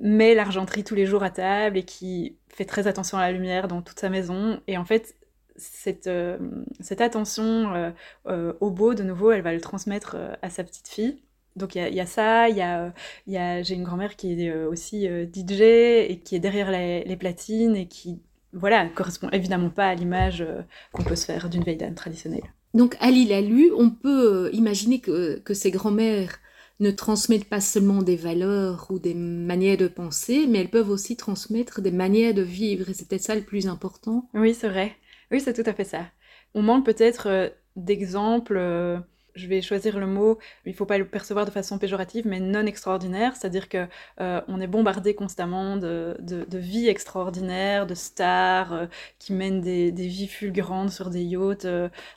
met 0.00 0.34
l'argenterie 0.34 0.84
tous 0.84 0.94
les 0.94 1.06
jours 1.06 1.22
à 1.22 1.30
table 1.30 1.78
et 1.78 1.84
qui 1.84 2.36
fait 2.48 2.64
très 2.64 2.86
attention 2.86 3.18
à 3.18 3.22
la 3.22 3.32
lumière 3.32 3.68
dans 3.68 3.82
toute 3.82 3.98
sa 3.98 4.08
maison. 4.08 4.60
Et 4.66 4.78
en 4.78 4.84
fait, 4.84 5.14
cette, 5.56 6.06
euh, 6.06 6.38
cette 6.80 7.00
attention 7.00 7.74
euh, 7.74 7.90
euh, 8.28 8.52
au 8.60 8.70
beau, 8.70 8.94
de 8.94 9.02
nouveau, 9.02 9.32
elle 9.32 9.42
va 9.42 9.52
le 9.52 9.60
transmettre 9.60 10.16
à 10.42 10.50
sa 10.50 10.64
petite 10.64 10.88
fille. 10.88 11.22
Donc 11.56 11.74
il 11.74 11.94
y, 11.94 12.00
a 12.00 12.06
ça, 12.06 12.50
y 12.50 12.60
a, 12.60 12.92
y 13.26 13.38
a, 13.38 13.62
j'ai 13.62 13.74
une 13.74 13.82
grand-mère 13.82 14.16
qui 14.16 14.42
est 14.42 14.52
aussi 14.66 15.06
DJ 15.06 15.62
et 15.62 16.20
qui 16.22 16.36
est 16.36 16.38
derrière 16.38 16.70
les, 16.70 17.16
platines 17.16 17.74
et 17.74 17.86
qui, 17.88 18.20
voilà, 18.52 18.86
correspond 18.94 19.30
évidemment 19.30 19.70
pas 19.70 19.86
à 19.86 19.94
l'image 19.94 20.46
qu'on 20.92 21.02
peut 21.02 21.16
se 21.16 21.24
faire 21.24 21.48
d'une 21.48 21.62
veille 21.62 21.78
traditionnelle. 21.94 22.42
Donc 22.74 22.94
Ali 23.00 23.24
l'a 23.24 23.40
lu, 23.40 23.72
on 23.74 23.88
peut 23.88 24.50
imaginer 24.52 25.00
que, 25.00 25.38
que 25.38 25.54
ces 25.54 25.70
grand-mères 25.70 26.40
ne 26.80 26.90
transmettent 26.90 27.48
pas 27.48 27.60
seulement 27.60 28.02
des 28.02 28.16
valeurs 28.16 28.86
ou 28.90 28.98
des 28.98 29.14
manières 29.14 29.76
de 29.76 29.88
penser, 29.88 30.46
mais 30.48 30.58
elles 30.58 30.70
peuvent 30.70 30.90
aussi 30.90 31.16
transmettre 31.16 31.80
des 31.80 31.90
manières 31.90 32.34
de 32.34 32.42
vivre. 32.42 32.90
Et 32.90 32.94
c'était 32.94 33.18
ça 33.18 33.34
le 33.34 33.42
plus 33.42 33.66
important. 33.66 34.28
Oui, 34.34 34.54
c'est 34.54 34.68
vrai. 34.68 34.94
Oui, 35.30 35.40
c'est 35.40 35.54
tout 35.54 35.68
à 35.68 35.72
fait 35.72 35.84
ça. 35.84 36.06
On 36.54 36.62
manque 36.62 36.84
peut-être 36.84 37.28
euh, 37.28 37.48
d'exemples, 37.76 38.56
euh, 38.56 38.98
je 39.34 39.48
vais 39.48 39.60
choisir 39.60 39.98
le 39.98 40.06
mot, 40.06 40.38
il 40.64 40.72
ne 40.72 40.76
faut 40.76 40.86
pas 40.86 40.98
le 40.98 41.06
percevoir 41.06 41.44
de 41.44 41.50
façon 41.50 41.78
péjorative, 41.78 42.26
mais 42.26 42.40
non 42.40 42.64
extraordinaire, 42.64 43.36
c'est-à-dire 43.36 43.68
que 43.68 43.86
euh, 44.20 44.40
on 44.48 44.60
est 44.60 44.66
bombardé 44.66 45.14
constamment 45.14 45.76
de, 45.76 46.16
de, 46.20 46.58
vies 46.58 46.88
extraordinaires, 46.88 47.86
de 47.86 47.94
stars 47.94 48.88
qui 49.18 49.34
mènent 49.34 49.60
des, 49.60 49.92
des, 49.92 50.06
vies 50.06 50.28
fulgurantes 50.28 50.90
sur 50.90 51.10
des 51.10 51.22
yachts 51.22 51.66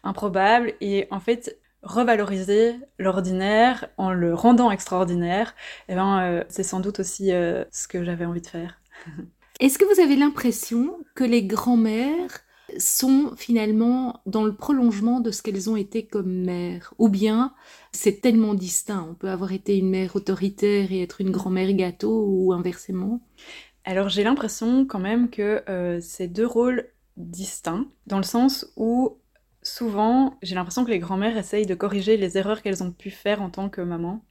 improbables, 0.04 0.74
et 0.80 1.08
en 1.12 1.20
fait, 1.20 1.60
revaloriser 1.84 2.76
l'ordinaire 2.98 3.88
en 3.98 4.12
le 4.12 4.34
rendant 4.34 4.72
extraordinaire, 4.72 5.56
et 5.88 5.94
eh 5.94 5.96
ben, 5.96 6.22
euh, 6.22 6.44
c'est 6.50 6.64
sans 6.64 6.80
doute 6.80 7.00
aussi 7.00 7.32
euh, 7.32 7.64
ce 7.72 7.88
que 7.88 8.04
j'avais 8.04 8.26
envie 8.26 8.42
de 8.42 8.48
faire. 8.48 8.82
Est-ce 9.60 9.78
que 9.78 9.86
vous 9.94 10.02
avez 10.02 10.16
l'impression 10.16 11.00
que 11.16 11.24
les 11.24 11.44
grands-mères 11.44 12.42
sont 12.78 13.34
finalement 13.36 14.22
dans 14.26 14.44
le 14.44 14.56
prolongement 14.56 15.20
de 15.20 15.32
ce 15.32 15.42
qu'elles 15.42 15.70
ont 15.70 15.76
été 15.76 16.06
comme 16.06 16.32
mères? 16.32 16.94
Ou 16.98 17.10
bien 17.10 17.54
c'est 17.92 18.22
tellement 18.22 18.54
distinct 18.54 19.06
On 19.10 19.16
peut 19.16 19.30
avoir 19.30 19.52
été 19.52 19.78
une 19.78 19.90
mère 19.90 20.16
autoritaire 20.16 20.92
et 20.92 21.02
être 21.02 21.20
une 21.20 21.32
grand-mère 21.32 21.74
gâteau 21.74 22.26
ou 22.26 22.54
inversement? 22.54 23.22
Alors 23.84 24.08
j'ai 24.08 24.24
l'impression 24.24 24.86
quand 24.86 25.00
même 25.00 25.30
que 25.30 25.64
euh, 25.68 26.00
c'est 26.02 26.28
deux 26.28 26.48
rôles 26.48 26.88
distincts, 27.18 27.86
dans 28.08 28.18
le 28.18 28.24
sens 28.24 28.72
où 28.78 29.19
souvent, 29.62 30.38
j'ai 30.42 30.56
l'impression 30.56 30.86
que 30.86 30.92
les 30.92 31.00
grand-mères 31.00 31.38
essayent 31.38 31.66
de 31.66 31.76
corriger 31.76 32.18
les 32.18 32.38
erreurs 32.38 32.62
qu'elles 32.62 32.84
ont 32.84 32.92
pu 32.92 33.10
faire 33.10 33.42
en 33.42 33.50
tant 33.50 33.70
que 33.70 33.82
maman. 33.82 34.24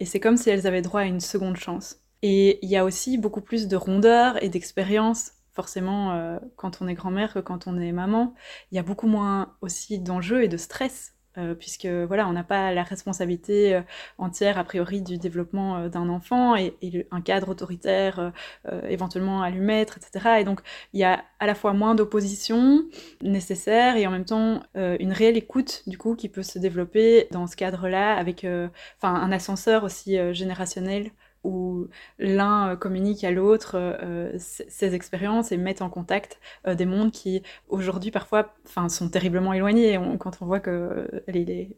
Et 0.00 0.04
c'est 0.04 0.20
comme 0.20 0.36
si 0.36 0.50
elles 0.50 0.66
avaient 0.66 0.82
droit 0.82 1.02
à 1.02 1.04
une 1.04 1.20
seconde 1.20 1.56
chance. 1.56 2.00
Et 2.22 2.58
il 2.64 2.70
y 2.70 2.76
a 2.76 2.84
aussi 2.84 3.18
beaucoup 3.18 3.40
plus 3.40 3.68
de 3.68 3.76
rondeur 3.76 4.42
et 4.42 4.48
d'expérience, 4.48 5.32
forcément, 5.52 6.12
euh, 6.12 6.38
quand 6.56 6.80
on 6.80 6.88
est 6.88 6.94
grand-mère 6.94 7.34
que 7.34 7.38
quand 7.38 7.66
on 7.66 7.78
est 7.78 7.92
maman. 7.92 8.34
Il 8.72 8.76
y 8.76 8.78
a 8.78 8.82
beaucoup 8.82 9.06
moins 9.06 9.56
aussi 9.60 9.98
d'enjeux 9.98 10.42
et 10.42 10.48
de 10.48 10.56
stress 10.56 11.14
euh, 11.36 11.54
puisque 11.54 11.86
voilà, 11.86 12.28
on 12.28 12.32
n'a 12.32 12.44
pas 12.44 12.72
la 12.72 12.84
responsabilité 12.84 13.74
euh, 13.74 13.80
entière 14.18 14.56
a 14.56 14.62
priori 14.62 15.02
du 15.02 15.18
développement 15.18 15.78
euh, 15.78 15.88
d'un 15.88 16.08
enfant 16.08 16.54
et, 16.54 16.76
un 17.10 17.20
cadre 17.20 17.48
autoritaire 17.48 18.32
éventuellement 18.88 19.42
à 19.42 19.50
lui 19.50 19.60
mettre, 19.60 19.98
etc. 19.98 20.40
Et 20.40 20.44
donc 20.44 20.60
il 20.92 21.00
y 21.00 21.04
a 21.04 21.24
à 21.40 21.46
la 21.46 21.54
fois 21.54 21.72
moins 21.72 21.94
d'opposition 21.94 22.84
nécessaire 23.22 23.96
et 23.96 24.06
en 24.06 24.10
même 24.10 24.24
temps 24.24 24.62
une 24.74 25.12
réelle 25.12 25.36
écoute 25.36 25.82
du 25.86 25.98
coup 25.98 26.14
qui 26.14 26.28
peut 26.28 26.42
se 26.42 26.58
développer 26.58 27.28
dans 27.30 27.46
ce 27.46 27.56
cadre-là 27.56 28.14
avec 28.16 28.44
un 28.44 29.32
ascenseur 29.32 29.84
aussi 29.84 30.18
générationnel 30.34 31.10
où 31.44 31.88
l'un 32.18 32.70
euh, 32.70 32.76
communique 32.76 33.22
à 33.22 33.30
l'autre 33.30 33.72
euh, 33.76 34.32
ses 34.38 34.94
expériences 34.94 35.52
et 35.52 35.56
met 35.56 35.82
en 35.82 35.90
contact 35.90 36.40
euh, 36.66 36.74
des 36.74 36.86
mondes 36.86 37.12
qui 37.12 37.42
aujourd'hui 37.68 38.10
parfois 38.10 38.54
sont 38.88 39.08
terriblement 39.08 39.52
éloignés. 39.52 39.98
quand 40.18 40.38
on 40.40 40.46
voit 40.46 40.60
que 40.60 41.08
les, 41.28 41.76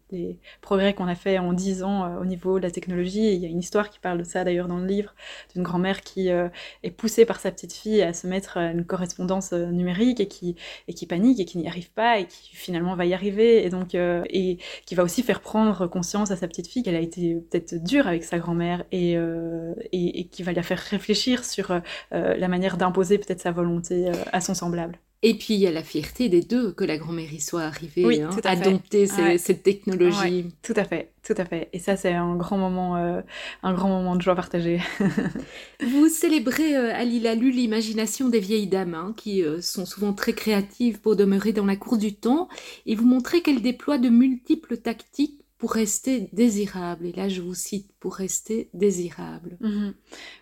progrès 0.61 0.95
qu'on 0.95 1.09
a 1.09 1.15
fait 1.15 1.39
en 1.39 1.53
10 1.53 1.83
ans 1.83 2.17
au 2.19 2.25
niveau 2.25 2.59
de 2.59 2.63
la 2.65 2.71
technologie, 2.71 3.35
il 3.35 3.41
y 3.41 3.47
a 3.47 3.49
une 3.49 3.59
histoire 3.59 3.91
qui 3.91 3.99
parle 3.99 4.19
de 4.19 4.25
ça 4.25 4.45
d'ailleurs 4.45 4.69
dans 4.69 4.79
le 4.79 4.87
livre, 4.87 5.15
d'une 5.53 5.63
grand-mère 5.63 6.01
qui 6.03 6.29
est 6.29 6.91
poussée 6.97 7.27
par 7.27 7.41
sa 7.41 7.51
petite 7.51 7.73
fille 7.73 8.03
à 8.03 8.13
se 8.13 8.27
mettre 8.27 8.57
à 8.57 8.71
une 8.71 8.85
correspondance 8.85 9.53
numérique 9.53 10.21
et 10.21 10.29
qui, 10.29 10.57
et 10.89 10.95
qui 10.95 11.07
panique 11.07 11.41
et 11.41 11.45
qui 11.45 11.59
n'y 11.59 11.67
arrive 11.67 11.91
pas 11.91 12.19
et 12.19 12.27
qui 12.27 12.55
finalement 12.55 12.95
va 12.95 13.05
y 13.05 13.15
arriver 13.15 13.65
et 13.65 13.71
donc 13.71 13.95
et 13.95 14.59
qui 14.87 14.95
va 14.95 15.03
aussi 15.03 15.23
faire 15.23 15.41
prendre 15.41 15.87
conscience 15.87 16.31
à 16.31 16.37
sa 16.37 16.47
petite 16.47 16.69
fille 16.69 16.83
qu'elle 16.83 16.97
a 16.97 17.01
été 17.01 17.35
peut-être 17.35 17.75
dure 17.83 18.07
avec 18.07 18.25
sa 18.25 18.39
grand-mère 18.39 18.85
et 18.93 19.17
euh, 19.57 19.75
et, 19.93 20.29
qui 20.29 20.43
va 20.43 20.53
la 20.53 20.63
faire 20.63 20.79
réfléchir 20.79 21.45
sur 21.45 21.71
euh, 21.71 21.81
la 22.11 22.49
manière 22.49 22.77
d'imposer 22.77 23.19
peut-être 23.19 23.41
sa 23.41 23.53
volonté 23.53 24.09
euh, 24.09 24.13
à 24.33 24.41
son 24.41 24.55
semblable. 24.55 24.99
Et 25.23 25.35
puis 25.35 25.55
il 25.55 25.61
y 25.61 25.67
a 25.67 25.73
la 25.73 25.83
fierté 25.83 26.29
des 26.29 26.43
deux 26.43 26.73
que 26.73 26.85
la 26.85 26.99
grand-mère 26.99 27.33
y 27.33 27.41
soit 27.41 27.63
arrivée 27.63 28.23
hein, 28.23 28.31
à, 28.45 28.55
dompter 28.55 29.07
cette 29.39 29.63
technologie. 29.63 30.53
tout 30.63 30.75
à 30.77 30.85
fait, 30.85 31.13
tout 31.27 31.35
à 31.37 31.45
fait. 31.47 31.69
Et 31.73 31.79
ça 31.79 31.97
c'est 31.97 32.13
un 32.13 32.37
grand 32.37 32.59
moment, 32.59 32.97
un 32.97 33.73
grand 33.73 33.89
moment 33.89 34.15
de 34.15 34.21
joie 34.21 34.35
partagée. 34.37 34.79
Vous 35.81 36.09
célébrez 36.09 36.77
à 36.77 37.03
Lilalu 37.03 37.51
l'imagination 37.51 38.29
des 38.29 38.41
vieilles 38.41 38.69
dames 38.69 38.95
hein, 38.95 39.15
qui 39.17 39.43
sont 39.63 39.87
souvent 39.87 40.13
très 40.13 40.35
créatives 40.35 41.01
pour 41.01 41.17
demeurer 41.17 41.55
dans 41.55 41.67
la 41.67 41.77
cour 41.77 41.97
du 41.97 42.15
temps 42.15 42.49
et 42.85 42.95
vous 42.95 43.07
montrez 43.07 43.41
qu'elles 43.41 43.63
déploient 43.63 43.99
de 43.99 44.11
multiples 44.11 44.77
tactiques 44.77 45.46
pour 45.59 45.73
rester 45.73 46.29
désirable. 46.33 47.07
Et 47.07 47.13
là, 47.13 47.29
je 47.29 47.41
vous 47.41 47.55
cite, 47.55 47.91
pour 47.99 48.15
rester 48.15 48.69
désirable. 48.75 49.57
Mhm. 49.61 49.95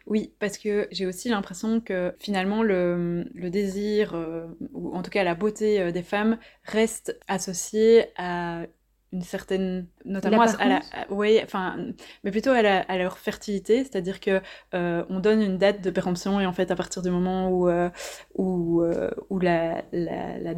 Oui, 0.07 0.35
parce 0.41 0.59
que 0.59 0.89
j'ai 0.91 1.07
aussi 1.07 1.29
l'impression 1.29 1.81
que 1.81 2.15
finalement, 2.19 2.63
le, 2.63 3.25
désir, 3.35 4.15
euh, 4.15 4.47
ou 4.73 4.95
en 4.95 5.03
tout 5.03 5.11
cas 5.11 5.23
la 5.25 5.35
beauté 5.35 5.81
euh, 5.81 5.93
des 5.93 6.03
femmes, 6.03 6.39
reste 6.65 7.19
associé 7.29 8.07
à 8.17 8.67
une 9.15 9.23
certaine 9.23 9.87
notamment 10.05 10.43
à, 10.43 10.69
la, 10.69 10.81
enfin, 11.45 11.77
mais 12.25 12.33
plutôt 12.33 12.51
à, 12.51 12.59
à 12.59 12.99
leur 12.99 13.17
fertilité, 13.19 13.85
c'est-à-dire 13.85 14.19
que 14.19 14.41
euh, 14.75 15.05
on 15.09 15.21
donne 15.21 15.41
une 15.41 15.57
date 15.57 15.81
de 15.83 15.91
péremption 15.91 16.41
et 16.41 16.47
en 16.47 16.53
fait 16.53 16.71
à 16.73 16.77
partir 16.77 17.01
du 17.01 17.11
moment 17.11 17.49
où 17.49 17.69
euh, 17.69 17.89
où, 18.35 18.83
euh, 18.83 19.11
où 19.31 19.39
la, 19.39 19.83
la, 19.93 20.55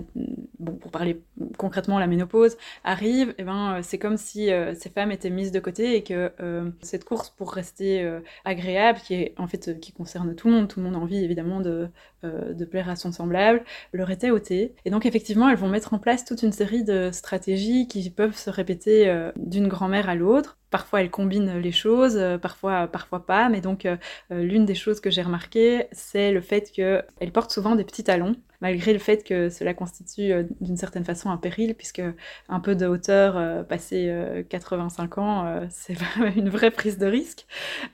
bon 0.58 0.76
pour 0.76 0.90
parler 0.90 1.22
concrètement 1.56 1.98
la 1.98 2.06
ménopause 2.06 2.56
arrive, 2.84 3.30
et 3.30 3.34
eh 3.38 3.42
ben 3.44 3.80
c'est 3.82 3.98
comme 3.98 4.16
si 4.16 4.50
ces 4.74 4.88
femmes 4.90 5.10
étaient 5.10 5.30
mises 5.30 5.52
de 5.52 5.60
côté 5.60 5.96
et 5.96 6.02
que 6.02 6.32
cette 6.80 7.04
course 7.04 7.30
pour 7.30 7.52
rester 7.52 8.08
agréable, 8.44 8.98
qui 9.04 9.14
est 9.14 9.34
en 9.38 9.46
fait 9.46 9.78
qui 9.80 9.92
concerne 9.92 10.34
tout 10.34 10.48
le 10.48 10.54
monde, 10.54 10.68
tout 10.68 10.80
le 10.80 10.86
monde 10.86 10.96
a 10.96 10.98
envie 10.98 11.22
évidemment 11.24 11.60
de 11.60 11.88
de 12.22 12.64
plaire 12.64 12.88
à 12.90 12.96
son 12.96 13.12
semblable, 13.12 13.62
leur 13.92 14.10
était 14.10 14.30
ôtée. 14.30 14.74
Et 14.84 14.90
donc 14.90 15.06
effectivement, 15.06 15.48
elles 15.48 15.56
vont 15.56 15.68
mettre 15.68 15.94
en 15.94 15.98
place 15.98 16.24
toute 16.24 16.42
une 16.42 16.52
série 16.52 16.82
de 16.82 17.10
stratégies 17.12 17.86
qui 17.86 18.10
peuvent 18.10 18.36
se 18.36 18.50
répéter 18.50 19.30
d'une 19.36 19.68
grand-mère 19.68 20.08
à 20.08 20.14
l'autre. 20.14 20.58
Parfois, 20.70 21.00
elles 21.00 21.10
combinent 21.10 21.58
les 21.58 21.72
choses, 21.72 22.16
euh, 22.16 22.38
parfois, 22.38 22.88
parfois 22.88 23.24
pas. 23.24 23.48
Mais 23.48 23.60
donc, 23.60 23.86
euh, 23.86 23.96
euh, 24.32 24.42
l'une 24.42 24.66
des 24.66 24.74
choses 24.74 25.00
que 25.00 25.10
j'ai 25.10 25.22
remarqué, 25.22 25.86
c'est 25.92 26.32
le 26.32 26.40
fait 26.40 26.70
qu'elles 26.72 27.32
portent 27.32 27.52
souvent 27.52 27.76
des 27.76 27.84
petits 27.84 28.04
talons 28.04 28.36
malgré 28.60 28.92
le 28.92 28.98
fait 28.98 29.24
que 29.24 29.48
cela 29.48 29.74
constitue 29.74 30.32
euh, 30.32 30.44
d'une 30.60 30.76
certaine 30.76 31.04
façon 31.04 31.30
un 31.30 31.36
péril, 31.36 31.74
puisque 31.74 32.02
un 32.48 32.60
peu 32.60 32.74
de 32.74 32.86
hauteur 32.86 33.36
euh, 33.36 33.62
passé 33.62 34.12
85 34.48 35.18
euh, 35.18 35.20
ans, 35.20 35.66
c'est 35.70 35.96
une 36.36 36.48
vraie 36.48 36.70
prise 36.70 36.98
de 36.98 37.06
risque. 37.06 37.46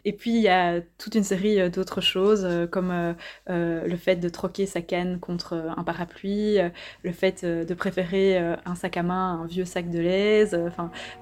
Et 0.05 0.13
puis 0.13 0.31
il 0.31 0.43
y 0.43 0.49
a 0.49 0.81
toute 0.99 1.15
une 1.15 1.25
série 1.25 1.71
d'autres 1.71 2.01
choses, 2.01 2.47
comme 2.71 3.15
le 3.49 3.97
fait 3.97 4.17
de 4.17 4.29
troquer 4.29 4.67
sa 4.67 4.81
canne 4.81 5.19
contre 5.21 5.73
un 5.77 5.85
parapluie, 5.85 6.59
le 7.03 7.13
fait 7.13 7.45
de 7.45 7.75
préférer 7.75 8.39
un 8.39 8.75
sac 8.75 8.97
à 8.97 9.03
main 9.03 9.39
à 9.39 9.43
un 9.43 9.47
vieux 9.47 9.65
sac 9.65 9.91
de 9.91 9.99
l'aise. 9.99 10.59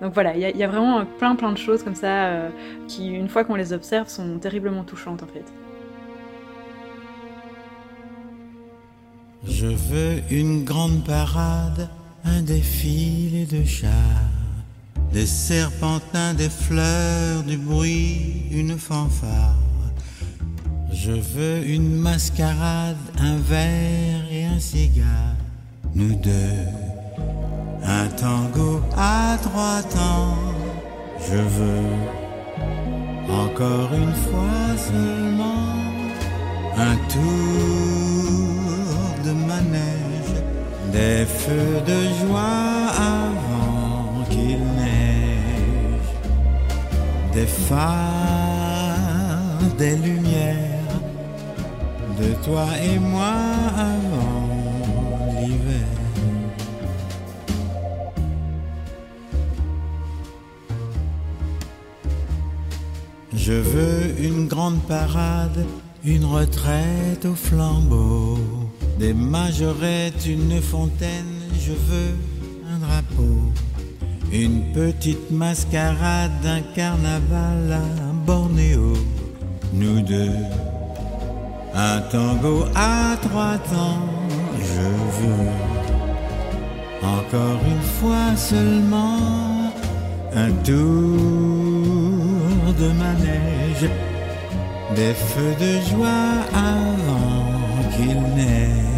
Donc 0.00 0.14
voilà, 0.14 0.34
il 0.34 0.56
y, 0.56 0.58
y, 0.58 0.64
a 0.64 0.68
vraiment 0.68 1.04
plein 1.04 1.36
plein 1.36 1.52
de 1.52 1.58
choses 1.58 1.82
comme 1.82 1.94
ça 1.94 2.50
qui, 2.88 3.08
une 3.08 3.28
fois 3.28 3.44
qu'on 3.44 3.56
les 3.56 3.72
observe, 3.72 4.08
sont 4.08 4.38
terriblement 4.38 4.84
touchantes 4.84 5.22
en 5.22 5.26
fait. 5.26 5.69
Je 9.46 9.66
veux 9.66 10.22
une 10.30 10.64
grande 10.64 11.04
parade, 11.04 11.88
un 12.24 12.42
défilé 12.42 13.46
de 13.46 13.64
chars, 13.64 13.90
des 15.12 15.26
serpentins, 15.26 16.34
des 16.34 16.50
fleurs, 16.50 17.42
du 17.42 17.56
bruit, 17.56 18.44
une 18.50 18.78
fanfare. 18.78 19.56
Je 20.92 21.12
veux 21.12 21.66
une 21.66 21.96
mascarade, 21.96 22.96
un 23.18 23.36
verre 23.38 24.24
et 24.30 24.44
un 24.44 24.60
cigare, 24.60 25.36
nous 25.94 26.14
deux. 26.16 26.66
Un 27.82 28.08
tango 28.08 28.82
à 28.96 29.38
trois 29.40 29.82
temps, 29.82 30.36
je 31.18 31.36
veux 31.36 32.20
encore 33.30 33.90
une 33.94 34.14
fois 34.14 34.76
seulement 34.76 35.80
un 36.76 36.96
tour 37.08 38.69
de 39.24 39.32
manège, 39.32 40.36
des 40.92 41.24
feux 41.26 41.80
de 41.86 42.00
joie 42.20 42.90
avant 42.96 44.24
qu'il 44.30 44.58
neige, 44.76 46.10
des 47.34 47.46
phares, 47.46 47.86
des 49.78 49.96
lumières, 49.96 50.98
de 52.20 52.34
toi 52.44 52.66
et 52.82 52.98
moi 52.98 53.34
avant 53.76 54.48
l'hiver. 55.40 56.00
Je 63.34 63.52
veux 63.52 64.20
une 64.20 64.48
grande 64.48 64.80
parade, 64.82 65.64
une 66.04 66.24
retraite 66.24 67.24
au 67.24 67.34
flambeau 67.34 68.38
des 69.00 69.14
majorettes, 69.14 70.26
une 70.26 70.60
fontaine, 70.60 71.40
je 71.58 71.72
veux 71.72 72.14
un 72.70 72.78
drapeau, 72.86 73.38
une 74.30 74.60
petite 74.74 75.30
mascarade, 75.30 76.44
un 76.44 76.60
carnaval 76.74 77.72
à 77.72 78.12
Bornéo, 78.26 78.92
nous 79.72 80.02
deux, 80.02 80.36
un 81.74 82.00
tango 82.12 82.66
à 82.74 83.16
trois 83.22 83.56
temps, 83.72 84.04
je 84.58 84.86
veux 85.18 85.48
encore 87.02 87.60
une 87.74 87.86
fois 87.98 88.36
seulement 88.36 89.72
un 90.34 90.50
tour 90.62 90.76
de 92.78 92.88
manège, 93.04 93.88
des 94.94 95.14
feux 95.14 95.56
de 95.58 95.80
joie 95.88 96.44
avant 96.52 97.40
qu'il 97.96 98.20
neige 98.36 98.89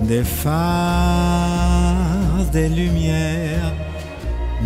des 0.00 0.24
phares, 0.24 0.54
des 2.52 2.68
lumières, 2.68 3.72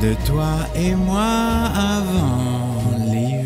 de 0.00 0.14
toi 0.26 0.54
et 0.74 0.94
moi 0.94 1.70
avant 1.74 2.82
l'hiver. 2.98 3.39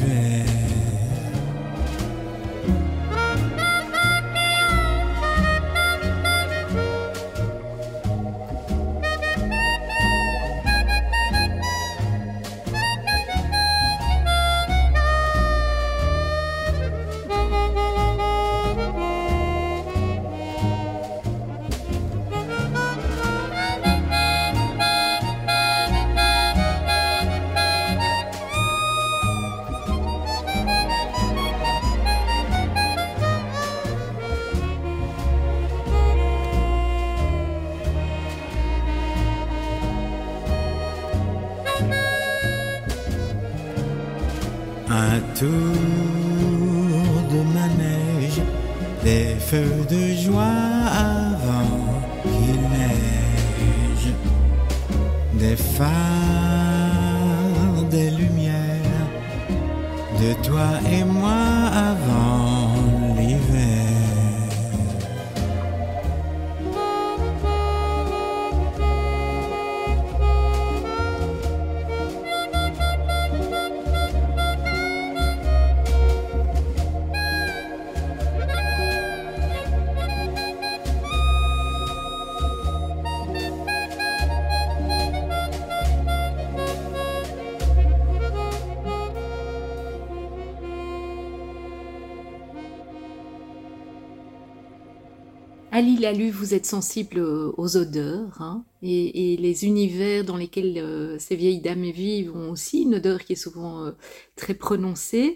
Ali 95.77 95.97
Lalu, 95.97 96.31
vous 96.31 96.55
êtes 96.55 96.67
sensible 96.67 97.19
aux 97.19 97.77
odeurs 97.77 98.41
hein, 98.41 98.65
et, 98.81 99.33
et 99.33 99.37
les 99.37 99.65
univers 99.65 100.25
dans 100.25 100.37
lesquels 100.37 100.79
euh, 100.79 101.19
ces 101.19 101.35
vieilles 101.35 101.61
dames 101.61 101.91
vivent 101.91 102.33
ont 102.37 102.53
aussi 102.53 102.83
une 102.83 102.95
odeur 102.95 103.25
qui 103.25 103.33
est 103.33 103.37
souvent 103.37 103.85
euh, 103.85 103.91
très 104.37 104.55
prononcée. 104.55 105.35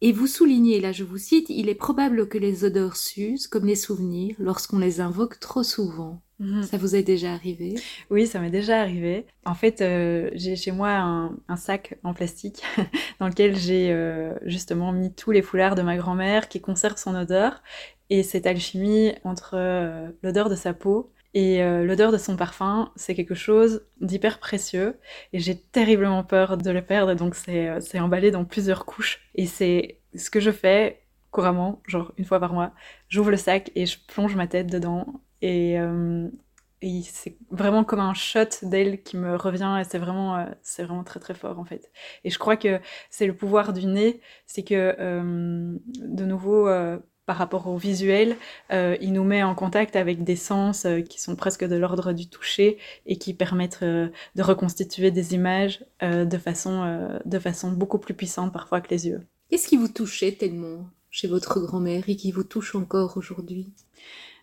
Et 0.00 0.10
vous 0.10 0.26
soulignez, 0.26 0.80
là 0.80 0.90
je 0.90 1.04
vous 1.04 1.18
cite, 1.18 1.50
il 1.50 1.68
est 1.68 1.76
probable 1.76 2.28
que 2.28 2.36
les 2.36 2.64
odeurs 2.64 2.96
s'usent 2.96 3.46
comme 3.46 3.64
les 3.64 3.76
souvenirs 3.76 4.34
lorsqu'on 4.40 4.80
les 4.80 5.00
invoque 5.00 5.38
trop 5.38 5.62
souvent. 5.62 6.20
Mhm. 6.40 6.64
Ça 6.64 6.76
vous 6.76 6.96
est 6.96 7.04
déjà 7.04 7.32
arrivé? 7.32 7.74
Oui, 8.10 8.26
ça 8.26 8.40
m'est 8.40 8.50
déjà 8.50 8.80
arrivé. 8.80 9.26
En 9.44 9.54
fait, 9.54 9.82
euh, 9.82 10.30
j'ai 10.32 10.56
chez 10.56 10.72
moi 10.72 10.88
un, 10.90 11.36
un 11.48 11.56
sac 11.56 11.96
en 12.02 12.12
plastique 12.12 12.62
dans 13.20 13.28
lequel 13.28 13.56
j'ai 13.56 13.92
euh, 13.92 14.34
justement 14.46 14.90
mis 14.90 15.12
tous 15.12 15.30
les 15.30 15.42
foulards 15.42 15.76
de 15.76 15.82
ma 15.82 15.96
grand-mère 15.96 16.48
qui 16.48 16.60
conservent 16.60 16.96
son 16.96 17.14
odeur. 17.14 17.62
Et 18.10 18.24
cette 18.24 18.46
alchimie 18.46 19.14
entre 19.22 19.54
euh, 19.54 20.10
l'odeur 20.22 20.50
de 20.50 20.56
sa 20.56 20.74
peau 20.74 21.12
et 21.32 21.62
euh, 21.62 21.84
l'odeur 21.84 22.10
de 22.10 22.18
son 22.18 22.36
parfum, 22.36 22.90
c'est 22.96 23.14
quelque 23.14 23.36
chose 23.36 23.86
d'hyper 24.00 24.40
précieux. 24.40 24.98
Et 25.32 25.38
j'ai 25.38 25.56
terriblement 25.56 26.24
peur 26.24 26.56
de 26.56 26.70
le 26.72 26.82
perdre, 26.82 27.14
donc 27.14 27.36
c'est 27.36 27.68
euh, 27.68 27.80
c'est 27.80 28.00
emballé 28.00 28.32
dans 28.32 28.44
plusieurs 28.44 28.84
couches. 28.84 29.20
Et 29.36 29.46
c'est 29.46 30.00
ce 30.16 30.28
que 30.28 30.40
je 30.40 30.50
fais 30.50 31.02
couramment, 31.30 31.80
genre 31.86 32.12
une 32.18 32.24
fois 32.24 32.40
par 32.40 32.52
mois. 32.52 32.72
J'ouvre 33.08 33.30
le 33.30 33.36
sac 33.36 33.70
et 33.76 33.86
je 33.86 33.98
plonge 34.08 34.34
ma 34.34 34.48
tête 34.48 34.66
dedans. 34.66 35.06
Et, 35.40 35.78
c'est 37.04 37.36
vraiment 37.50 37.84
comme 37.84 38.00
un 38.00 38.14
shot 38.14 38.48
d'aile 38.62 39.02
qui 39.02 39.18
me 39.18 39.36
revient 39.36 39.76
et 39.80 39.84
c'est 39.84 39.98
vraiment, 39.98 40.46
c'est 40.62 40.82
vraiment 40.82 41.04
très 41.04 41.20
très 41.20 41.34
fort 41.34 41.58
en 41.58 41.64
fait. 41.64 41.90
Et 42.24 42.30
je 42.30 42.38
crois 42.38 42.56
que 42.56 42.80
c'est 43.10 43.26
le 43.26 43.36
pouvoir 43.36 43.74
du 43.74 43.86
nez, 43.86 44.20
c'est 44.46 44.62
que 44.62 44.96
de 44.98 46.24
nouveau 46.24 46.68
par 47.30 47.36
rapport 47.36 47.68
au 47.68 47.76
visuel, 47.76 48.36
euh, 48.72 48.96
il 49.00 49.12
nous 49.12 49.22
met 49.22 49.44
en 49.44 49.54
contact 49.54 49.94
avec 49.94 50.24
des 50.24 50.34
sens 50.34 50.84
euh, 50.84 51.00
qui 51.00 51.20
sont 51.20 51.36
presque 51.36 51.64
de 51.64 51.76
l'ordre 51.76 52.12
du 52.12 52.28
toucher 52.28 52.76
et 53.06 53.18
qui 53.18 53.34
permettent 53.34 53.84
euh, 53.84 54.08
de 54.34 54.42
reconstituer 54.42 55.12
des 55.12 55.32
images 55.32 55.84
de, 56.02 56.38
façon, 56.38 57.20
de 57.24 57.38
façon 57.38 57.70
beaucoup 57.70 57.98
plus 57.98 58.14
puissante 58.14 58.52
parfois 58.52 58.80
que 58.80 58.90
les 58.90 59.06
yeux. 59.06 59.20
Qu'est-ce 59.48 59.68
qui 59.68 59.76
vous 59.76 59.86
touchait 59.86 60.32
tellement 60.32 60.88
chez 61.08 61.28
votre 61.28 61.60
grand-mère 61.60 62.02
et 62.08 62.16
qui 62.16 62.32
vous 62.32 62.42
touche 62.42 62.74
encore 62.74 63.16
aujourd'hui? 63.16 63.72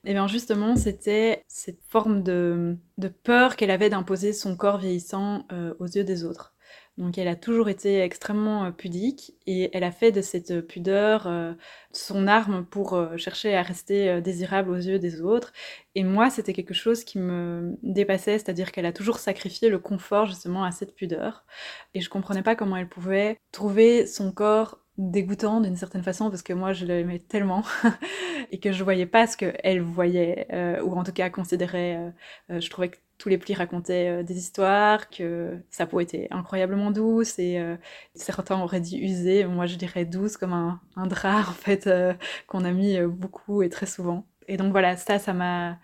Et 0.06 0.13
bien 0.13 0.27
justement, 0.29 0.77
c'était 0.77 1.44
cette 1.50 1.82
forme 1.89 2.24
de, 2.24 2.77
de 2.98 3.10
peur 3.10 3.58
qu'elle 3.58 3.72
avait 3.72 3.89
d'imposer 3.89 4.32
son 4.32 4.56
corps 4.56 4.77
vieillissant 4.77 5.46
aux 5.79 5.88
yeux 5.88 6.06
des 6.06 6.24
autres. 6.24 6.53
Donc 6.98 7.20
elle 7.20 7.27
a 7.27 7.36
toujours 7.36 7.70
été 7.70 8.01
extrêmement 8.01 8.66
euh, 8.66 8.72
pudique 8.72 9.36
et 9.45 9.69
elle 9.74 9.84
a 9.84 9.91
fait 9.91 10.12
de 10.12 10.21
cette 10.21 10.62
pudeur 10.62 11.28
euh, 11.28 11.54
son 11.91 12.28
arme 12.28 12.65
pour 12.65 12.93
euh, 12.93 13.17
chercher 13.17 13.56
à 13.56 13.62
rester 13.62 14.19
désirable 14.21 14.71
aux 14.71 14.76
yeux 14.76 14.98
des 14.98 15.21
autres. 15.21 15.54
Et 15.95 16.04
moi, 16.04 16.30
c'était 16.30 16.54
quelque 16.54 16.74
chose 16.74 17.04
qui 17.04 17.19
me 17.19 17.78
dépassait, 17.84 18.39
c'est-à-dire 18.39 18.71
qu'elle 18.71 18.86
a 18.86 18.93
toujours 18.93 19.19
sacrifié 19.19 19.69
le 19.69 19.80
confort 19.80 20.26
justement 20.26 20.63
à 20.63 20.71
cette 20.71 20.95
pudeur. 20.95 21.45
Et 21.93 22.02
je 22.02 22.10
comprenais 22.10 22.43
pas 22.43 22.56
comment 22.56 22.78
elle 22.78 22.89
pouvait 22.89 23.38
trouver 23.52 24.08
son 24.08 24.32
corps 24.32 24.80
dégoûtant 24.98 25.62
d'une 25.62 25.76
certaine 25.76 26.02
façon 26.02 26.32
parce 26.32 26.41
que 26.41 26.54
moi 26.54 26.74
je 26.74 26.84
l'aimais 26.84 27.19
tellement 27.19 27.63
et 28.52 28.60
que 28.60 28.71
je 28.71 28.84
voyais 28.84 29.06
pas 29.06 29.28
ce 29.28 29.38
qu'elle 29.38 29.82
voyait 29.82 30.48
ou 30.82 30.98
en 30.98 31.04
tout 31.04 31.12
cas 31.12 31.30
considérait 31.30 32.13
je 32.50 32.67
trouvais 32.71 32.89
que 32.89 32.98
tous 33.17 33.30
les 33.30 33.38
plis 33.38 33.53
racontaient 33.53 34.10
euh, 34.10 34.23
des 34.23 34.38
histoires 34.38 35.10
que 35.10 35.58
sa 35.69 35.86
peau 35.88 35.99
était 35.99 36.27
incroyablement 36.32 36.91
douce 36.91 37.39
et 37.39 37.60
euh, 37.60 37.75
certains 38.13 38.62
auraient 38.62 38.80
dit 38.80 38.97
usée. 38.99 39.45
Moi 39.45 39.65
je 39.65 39.75
dirais 39.75 40.06
douce 40.06 40.38
comme 40.38 40.53
un, 40.53 40.80
un 40.95 41.08
drap 41.08 41.39
en 41.49 41.53
fait 41.53 41.88
euh, 41.88 42.13
qu'on 42.47 42.63
a 42.63 42.71
mis 42.71 42.99
beaucoup 43.01 43.62
et 43.63 43.69
très 43.69 43.86
souvent. 43.86 44.27
Et 44.47 44.58
donc 44.58 44.71
voilà 44.71 44.95
ça 44.97 45.19
ça 45.19 45.34
m'a 45.34 45.80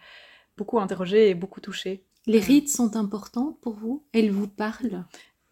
beaucoup 0.57 0.79
interrogée 0.79 1.29
et 1.29 1.33
beaucoup 1.33 1.61
touchée. 1.61 2.05
Les 2.25 2.39
rites 2.39 2.69
sont 2.69 2.95
importantes 2.95 3.59
pour 3.59 3.73
vous? 3.73 4.05
Elles 4.13 4.31
vous 4.31 4.47
parlent? 4.47 5.05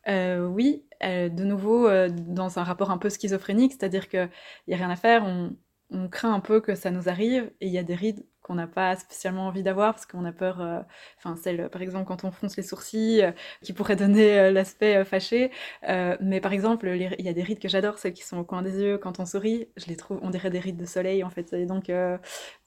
Euh, 0.07 0.47
oui, 0.47 0.85
de 1.01 1.43
nouveau 1.43 1.89
dans 2.09 2.59
un 2.59 2.63
rapport 2.63 2.91
un 2.91 2.97
peu 2.97 3.09
schizophrénique, 3.09 3.73
c'est-à-dire 3.73 4.07
qu'il 4.07 4.29
n'y 4.67 4.73
a 4.73 4.77
rien 4.77 4.89
à 4.89 4.95
faire, 4.95 5.25
on, 5.25 5.55
on 5.89 6.07
craint 6.07 6.33
un 6.33 6.39
peu 6.39 6.61
que 6.61 6.73
ça 6.75 6.89
nous 6.89 7.09
arrive, 7.09 7.51
et 7.59 7.67
il 7.67 7.73
y 7.73 7.77
a 7.77 7.83
des 7.83 7.95
rides 7.95 8.25
qu'on 8.41 8.55
n'a 8.55 8.67
pas 8.67 8.95
spécialement 8.95 9.47
envie 9.47 9.63
d'avoir, 9.63 9.93
parce 9.93 10.05
qu'on 10.05 10.25
a 10.25 10.31
peur, 10.31 10.61
euh, 10.61 10.79
enfin 11.17 11.35
celle 11.35 11.69
par 11.69 11.81
exemple 11.81 12.05
quand 12.05 12.23
on 12.23 12.31
fronce 12.31 12.57
les 12.57 12.63
sourcils, 12.63 13.21
euh, 13.23 13.31
qui 13.63 13.73
pourrait 13.73 13.95
donner 13.95 14.39
euh, 14.39 14.51
l'aspect 14.51 14.97
euh, 14.97 15.05
fâché, 15.05 15.51
Euh, 15.87 16.17
mais 16.21 16.41
par 16.41 16.53
exemple 16.53 16.87
il 16.87 17.21
y 17.25 17.29
a 17.29 17.33
des 17.33 17.43
rides 17.43 17.59
que 17.59 17.67
j'adore, 17.69 17.97
celles 17.99 18.13
qui 18.13 18.23
sont 18.23 18.37
au 18.37 18.43
coin 18.43 18.61
des 18.61 18.81
yeux 18.81 18.97
quand 18.97 19.19
on 19.19 19.25
sourit, 19.25 19.69
je 19.77 19.85
les 19.87 19.95
trouve, 19.95 20.19
on 20.21 20.29
dirait 20.29 20.49
des 20.49 20.59
rides 20.59 20.77
de 20.77 20.85
soleil 20.85 21.23
en 21.23 21.29
fait, 21.29 21.53
et 21.53 21.65
donc 21.65 21.89
euh, 21.89 22.17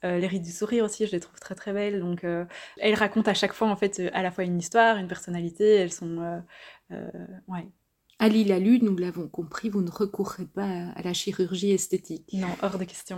euh, 0.03 0.17
les 0.19 0.27
rides 0.27 0.43
du 0.43 0.51
sourire 0.51 0.85
aussi, 0.85 1.05
je 1.07 1.11
les 1.11 1.19
trouve 1.19 1.39
très 1.39 1.55
très 1.55 1.73
belles, 1.73 1.99
donc 1.99 2.23
euh, 2.23 2.45
elles 2.79 2.95
racontent 2.95 3.29
à 3.31 3.33
chaque 3.33 3.53
fois 3.53 3.67
en 3.69 3.75
fait 3.75 3.99
euh, 3.99 4.09
à 4.13 4.23
la 4.23 4.31
fois 4.31 4.43
une 4.43 4.59
histoire, 4.59 4.97
une 4.97 5.07
personnalité, 5.07 5.75
elles 5.75 5.91
sont... 5.93 6.19
euh, 6.21 6.39
euh, 6.91 7.07
ouais. 7.47 7.67
Ali 8.17 8.45
Lalu, 8.45 8.79
nous 8.81 8.95
l'avons 8.95 9.27
compris, 9.27 9.67
vous 9.69 9.81
ne 9.81 9.91
recourrez 9.91 10.45
pas 10.45 10.87
à 10.95 11.01
la 11.03 11.13
chirurgie 11.13 11.71
esthétique. 11.71 12.23
Non, 12.31 12.47
hors 12.61 12.77
de 12.77 12.85
question. 12.85 13.17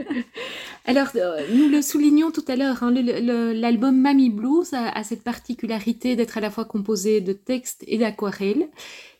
Alors, 0.84 1.08
euh, 1.16 1.44
nous 1.52 1.68
le 1.68 1.82
soulignions 1.82 2.30
tout 2.30 2.44
à 2.46 2.54
l'heure, 2.54 2.82
hein, 2.82 2.92
l'album 2.92 4.00
Mamie 4.00 4.30
Blues 4.30 4.72
a, 4.72 4.88
a 4.88 5.02
cette 5.02 5.24
particularité 5.24 6.14
d'être 6.14 6.38
à 6.38 6.40
la 6.40 6.50
fois 6.50 6.64
composé 6.64 7.20
de 7.20 7.32
textes 7.32 7.84
et 7.88 7.98
d'aquarelles. 7.98 8.68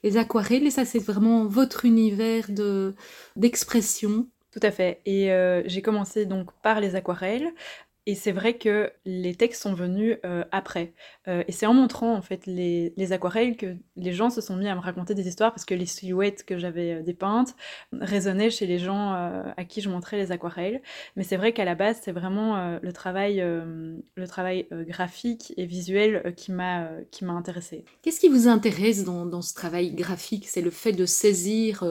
Les 0.05 0.17
aquarelles, 0.17 0.67
et 0.67 0.71
ça 0.71 0.85
c'est 0.85 1.01
vraiment 1.01 1.45
votre 1.45 1.85
univers 1.85 2.47
de 2.49 2.95
d'expression. 3.35 4.29
Tout 4.53 4.61
à 4.63 4.71
fait. 4.71 5.01
Et 5.05 5.31
euh, 5.33 5.63
j'ai 5.67 5.83
commencé 5.83 6.25
donc 6.25 6.51
par 6.63 6.81
les 6.81 6.95
aquarelles. 6.95 7.53
Et 8.09 8.15
c'est 8.15 8.33
vrai 8.33 8.57
que 8.57 8.91
les 9.05 9.35
textes 9.35 9.61
sont 9.61 9.75
venus 9.75 10.17
euh, 10.25 10.43
après. 10.51 10.95
Euh, 11.29 11.45
et 11.47 11.53
c'est 11.53 11.67
en 11.67 11.75
montrant 11.75 12.15
en 12.15 12.23
fait 12.23 12.47
les, 12.47 12.95
les 12.97 13.13
aquarelles 13.13 13.55
que 13.55 13.77
les 13.97 14.15
gens 14.15 14.31
se 14.31 14.41
sont 14.41 14.57
mis 14.57 14.67
à 14.67 14.75
me 14.75 14.81
raconter 14.81 15.13
des 15.13 15.29
histoires 15.29 15.53
parce 15.53 15.67
que 15.67 15.75
les 15.75 15.85
silhouettes 15.85 16.43
que 16.47 16.57
j'avais 16.57 16.95
euh, 16.95 17.03
dépeintes 17.03 17.55
résonnaient 17.93 18.49
chez 18.49 18.67
les 18.67 18.79
gens 18.79 19.13
euh, 19.13 19.43
à 19.59 19.65
qui 19.67 19.83
je 19.83 19.91
montrais 19.91 20.17
les 20.17 20.33
aquarelles. 20.33 20.81
Mais 21.17 21.23
c'est 21.23 21.37
vrai 21.37 21.53
qu'à 21.53 21.67
la 21.67 21.75
base, 21.75 21.99
c'est 22.03 22.13
vraiment 22.13 22.79
le 22.81 22.93
travail, 22.95 23.41
le 23.41 24.27
travail 24.27 24.67
graphique 24.71 25.53
et 25.59 25.67
visuel 25.67 26.33
qui 26.35 26.51
m'a 26.51 26.89
qui 27.11 27.27
m'a 27.27 27.35
intéressée. 27.35 27.85
Qu'est-ce 28.01 28.21
qui 28.21 28.29
vous 28.29 28.49
intéresse 28.49 29.05
dans, 29.05 29.27
dans 29.27 29.43
ce 29.43 29.53
travail 29.53 29.93
graphique? 29.93 30.49
C'est 30.49 30.63
le 30.63 30.71
fait 30.71 30.93
de 30.93 31.05
saisir 31.05 31.85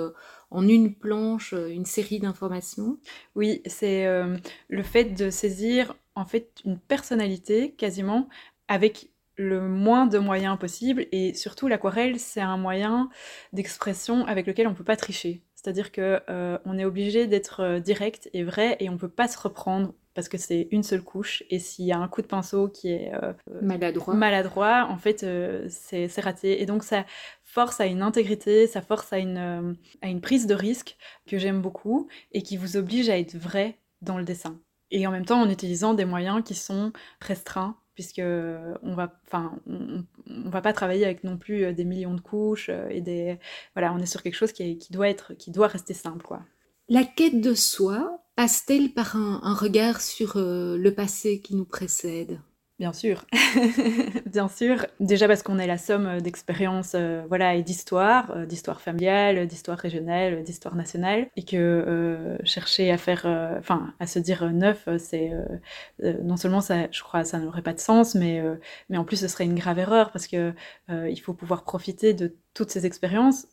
en 0.49 0.67
une 0.67 0.93
planche 0.93 1.53
une 1.53 1.85
série 1.85 2.19
d'informations? 2.19 2.97
Oui, 3.35 3.61
c'est 3.65 4.05
euh, 4.05 4.37
le 4.69 4.83
fait 4.83 5.05
de 5.05 5.29
saisir 5.29 5.95
en 6.17 6.25
fait 6.25 6.61
une 6.65 6.79
personnalité 6.79 7.71
quasiment 7.73 8.27
avec 8.67 9.11
le 9.37 9.61
moins 9.67 10.07
de 10.07 10.17
moyens 10.17 10.57
possible 10.57 11.05
et 11.11 11.33
surtout 11.35 11.67
l'aquarelle 11.67 12.19
c'est 12.19 12.41
un 12.41 12.57
moyen 12.57 13.09
d'expression 13.53 14.25
avec 14.25 14.47
lequel 14.47 14.67
on 14.67 14.73
peut 14.73 14.83
pas 14.83 14.95
tricher. 14.95 15.43
C'est-à-dire 15.55 15.91
que 15.91 16.21
euh, 16.29 16.57
on 16.65 16.77
est 16.77 16.85
obligé 16.85 17.27
d'être 17.27 17.61
euh, 17.61 17.79
direct 17.79 18.29
et 18.33 18.43
vrai 18.43 18.77
et 18.79 18.89
on 18.89 18.97
peut 18.97 19.09
pas 19.09 19.27
se 19.27 19.37
reprendre 19.37 19.93
parce 20.17 20.29
que 20.29 20.39
c'est 20.39 20.67
une 20.71 20.81
seule 20.81 21.03
couche 21.03 21.43
et 21.51 21.59
s'il 21.59 21.85
y 21.85 21.91
a 21.91 21.99
un 21.99 22.07
coup 22.07 22.23
de 22.23 22.27
pinceau 22.27 22.69
qui 22.69 22.89
est 22.89 23.13
euh, 23.13 23.33
maladroit. 23.61 24.15
maladroit, 24.15 24.87
en 24.89 24.97
fait, 24.97 25.21
euh, 25.21 25.67
c'est 25.69 26.09
raté. 26.19 26.59
Et 26.59 26.65
donc, 26.65 26.83
ça 26.83 27.05
force 27.43 27.79
à 27.79 27.85
une 27.85 28.01
intégrité, 28.01 28.65
ça 28.65 28.81
force 28.81 29.13
à 29.13 29.19
une, 29.19 29.77
à 30.01 30.07
une 30.07 30.19
prise 30.19 30.47
de 30.47 30.55
risque 30.55 30.97
que 31.27 31.37
j'aime 31.37 31.61
beaucoup 31.61 32.07
et 32.31 32.41
qui 32.41 32.57
vous 32.57 32.77
oblige 32.77 33.09
à 33.09 33.19
être 33.19 33.35
vrai 33.35 33.77
dans 34.01 34.17
le 34.17 34.23
dessin. 34.23 34.59
Et 34.91 35.05
en 35.07 35.11
même 35.11 35.25
temps, 35.25 35.41
en 35.41 35.49
utilisant 35.49 35.93
des 35.93 36.05
moyens 36.05 36.43
qui 36.43 36.55
sont 36.55 36.91
restreints 37.19 37.77
puisque 37.93 38.21
on 38.21 38.93
va, 38.93 39.19
enfin, 39.25 39.59
on, 39.65 40.03
va 40.49 40.61
pas 40.61 40.71
travailler 40.71 41.03
avec 41.03 41.23
non 41.23 41.35
plus 41.35 41.73
des 41.73 41.83
millions 41.83 42.13
de 42.13 42.21
couches 42.21 42.69
et 42.91 43.01
des, 43.01 43.39
voilà, 43.73 43.91
on 43.91 43.97
est 43.97 44.05
sur 44.05 44.21
quelque 44.21 44.35
chose 44.35 44.51
qui, 44.51 44.77
qui 44.77 44.93
doit 44.93 45.09
être, 45.09 45.33
qui 45.33 45.49
doit 45.49 45.65
rester 45.65 45.95
simple, 45.95 46.23
quoi. 46.23 46.43
La 46.89 47.03
quête 47.03 47.41
de 47.41 47.55
soi 47.55 48.23
passe-t-elle 48.35 48.93
par 48.93 49.15
un, 49.15 49.55
regard 49.55 49.99
sur 49.99 50.33
le 50.35 50.89
passé 50.91 51.41
qui 51.41 51.55
nous 51.55 51.65
précède? 51.65 52.39
Bien 52.79 52.93
sûr, 52.93 53.25
bien 54.27 54.47
sûr. 54.47 54.85
Déjà 54.99 55.27
parce 55.27 55.41
qu'on 55.41 55.57
est 55.57 55.65
la 55.65 55.79
somme 55.79 56.21
d'expériences, 56.21 56.93
euh, 56.93 57.23
voilà, 57.27 57.55
et 57.55 57.63
d'histoires, 57.63 58.29
euh, 58.35 58.45
d'histoire 58.45 58.81
familiale, 58.81 59.47
d'histoire 59.47 59.79
régionale, 59.79 60.43
d'histoire 60.43 60.75
nationale, 60.75 61.27
et 61.35 61.43
que 61.43 61.55
euh, 61.57 62.37
chercher 62.43 62.91
à 62.91 62.99
faire, 62.99 63.25
enfin, 63.57 63.95
à 63.99 64.05
se 64.05 64.19
dire 64.19 64.51
neuf, 64.53 64.87
c'est 64.99 65.31
non 66.03 66.37
seulement 66.37 66.61
ça, 66.61 66.87
je 66.91 67.01
crois, 67.01 67.23
ça 67.23 67.39
n'aurait 67.39 67.63
pas 67.63 67.73
de 67.73 67.79
sens, 67.79 68.13
mais 68.13 68.43
mais 68.89 68.97
en 68.97 69.03
plus 69.05 69.17
ce 69.17 69.27
serait 69.27 69.45
une 69.45 69.55
grave 69.55 69.79
erreur 69.79 70.11
parce 70.11 70.27
que 70.27 70.53
il 70.89 71.17
faut 71.17 71.33
pouvoir 71.33 71.63
profiter 71.63 72.13
de 72.13 72.35
toutes 72.53 72.69
ces 72.69 72.85
expériences 72.85 73.47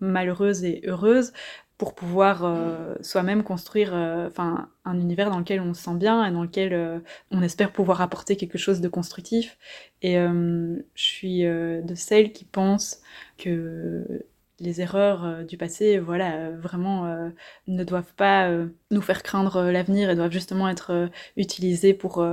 malheureuses 0.00 0.64
et 0.64 0.80
heureuses 0.86 1.32
pour 1.80 1.94
pouvoir 1.94 2.44
euh, 2.44 2.94
soi-même 3.00 3.42
construire 3.42 3.94
euh, 3.94 4.28
enfin 4.28 4.68
un 4.84 5.00
univers 5.00 5.30
dans 5.30 5.38
lequel 5.38 5.62
on 5.62 5.72
se 5.72 5.82
sent 5.82 5.94
bien 5.94 6.26
et 6.26 6.30
dans 6.30 6.42
lequel 6.42 6.74
euh, 6.74 6.98
on 7.30 7.40
espère 7.40 7.72
pouvoir 7.72 8.02
apporter 8.02 8.36
quelque 8.36 8.58
chose 8.58 8.82
de 8.82 8.88
constructif. 8.88 9.56
Et 10.02 10.16
je 10.16 10.82
suis 10.94 11.42
de 11.42 11.94
celles 11.94 12.32
qui 12.32 12.44
pensent 12.44 13.00
que 13.38 14.26
les 14.58 14.82
erreurs 14.82 15.44
du 15.46 15.56
passé, 15.56 15.98
voilà, 15.98 16.50
vraiment 16.50 17.30
ne 17.66 17.84
doivent 17.84 18.14
pas 18.14 18.50
nous 18.90 19.02
faire 19.02 19.22
craindre 19.22 19.70
l'avenir 19.70 20.10
et 20.10 20.16
doivent 20.16 20.32
justement 20.32 20.68
être 20.68 21.08
utilisées 21.36 21.94
pour, 21.94 22.26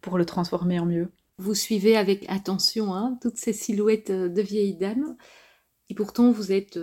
pour 0.00 0.18
le 0.18 0.24
transformer 0.24 0.78
en 0.78 0.86
mieux. 0.86 1.10
Vous 1.38 1.54
suivez 1.54 1.96
avec 1.96 2.24
attention 2.28 2.94
hein, 2.94 3.18
toutes 3.20 3.36
ces 3.36 3.52
silhouettes 3.52 4.10
de 4.12 4.42
vieilles 4.42 4.76
dames 4.76 5.16
et 5.90 5.94
pourtant 5.94 6.30
vous 6.32 6.52
êtes 6.52 6.78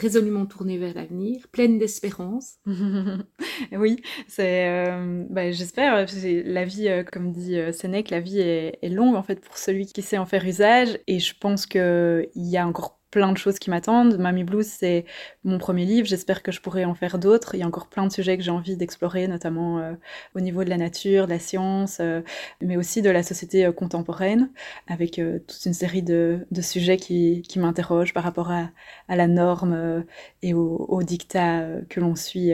résolument 0.00 0.46
tournée 0.46 0.78
vers 0.78 0.94
l'avenir, 0.94 1.46
pleine 1.52 1.78
d'espérance. 1.78 2.54
oui, 3.72 4.02
c'est, 4.26 4.68
euh, 4.68 5.24
bah, 5.28 5.50
j'espère. 5.50 6.06
La 6.44 6.64
vie, 6.64 6.88
euh, 6.88 7.04
comme 7.04 7.32
dit 7.32 7.56
euh, 7.56 7.72
Sénèque, 7.72 8.10
la 8.10 8.20
vie 8.20 8.40
est, 8.40 8.88
longue 8.88 9.14
en 9.14 9.22
fait 9.22 9.40
pour 9.40 9.56
celui 9.56 9.86
qui 9.86 10.02
sait 10.02 10.18
en 10.18 10.26
faire 10.26 10.44
usage. 10.44 10.98
Et 11.06 11.18
je 11.18 11.34
pense 11.38 11.66
qu'il 11.66 12.28
y 12.34 12.56
a 12.56 12.66
encore 12.66 12.99
plein 13.10 13.32
de 13.32 13.38
choses 13.38 13.58
qui 13.58 13.70
m'attendent. 13.70 14.18
Mamie 14.18 14.44
Blues, 14.44 14.66
c'est 14.66 15.04
mon 15.44 15.58
premier 15.58 15.84
livre. 15.84 16.06
J'espère 16.06 16.42
que 16.42 16.52
je 16.52 16.60
pourrai 16.60 16.84
en 16.84 16.94
faire 16.94 17.18
d'autres. 17.18 17.54
Il 17.54 17.60
y 17.60 17.62
a 17.62 17.66
encore 17.66 17.88
plein 17.88 18.06
de 18.06 18.12
sujets 18.12 18.36
que 18.36 18.42
j'ai 18.42 18.50
envie 18.50 18.76
d'explorer, 18.76 19.26
notamment 19.28 19.78
euh, 19.78 19.92
au 20.34 20.40
niveau 20.40 20.64
de 20.64 20.70
la 20.70 20.76
nature, 20.76 21.26
de 21.26 21.30
la 21.30 21.38
science, 21.38 21.98
euh, 22.00 22.22
mais 22.60 22.76
aussi 22.76 23.02
de 23.02 23.10
la 23.10 23.22
société 23.22 23.66
euh, 23.66 23.72
contemporaine, 23.72 24.50
avec 24.86 25.20
toute 25.46 25.66
une 25.66 25.74
série 25.74 26.02
de, 26.02 26.46
sujets 26.60 26.96
qui, 26.96 27.42
m'interrogent 27.56 28.14
par 28.14 28.22
rapport 28.22 28.50
à, 28.50 28.70
à 29.08 29.16
la 29.16 29.26
norme 29.26 30.04
et 30.42 30.54
au, 30.54 30.86
au 30.88 31.02
dictat 31.02 31.66
que 31.88 32.00
l'on 32.00 32.14
suit 32.14 32.52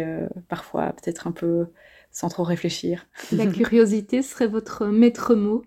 parfois, 0.48 0.92
peut-être 0.92 1.26
un 1.26 1.32
peu 1.32 1.66
sans 2.10 2.28
trop 2.28 2.44
réfléchir. 2.44 3.06
La 3.32 3.46
curiosité 3.46 4.22
serait 4.22 4.46
votre 4.46 4.86
maître 4.86 5.34
mot 5.34 5.64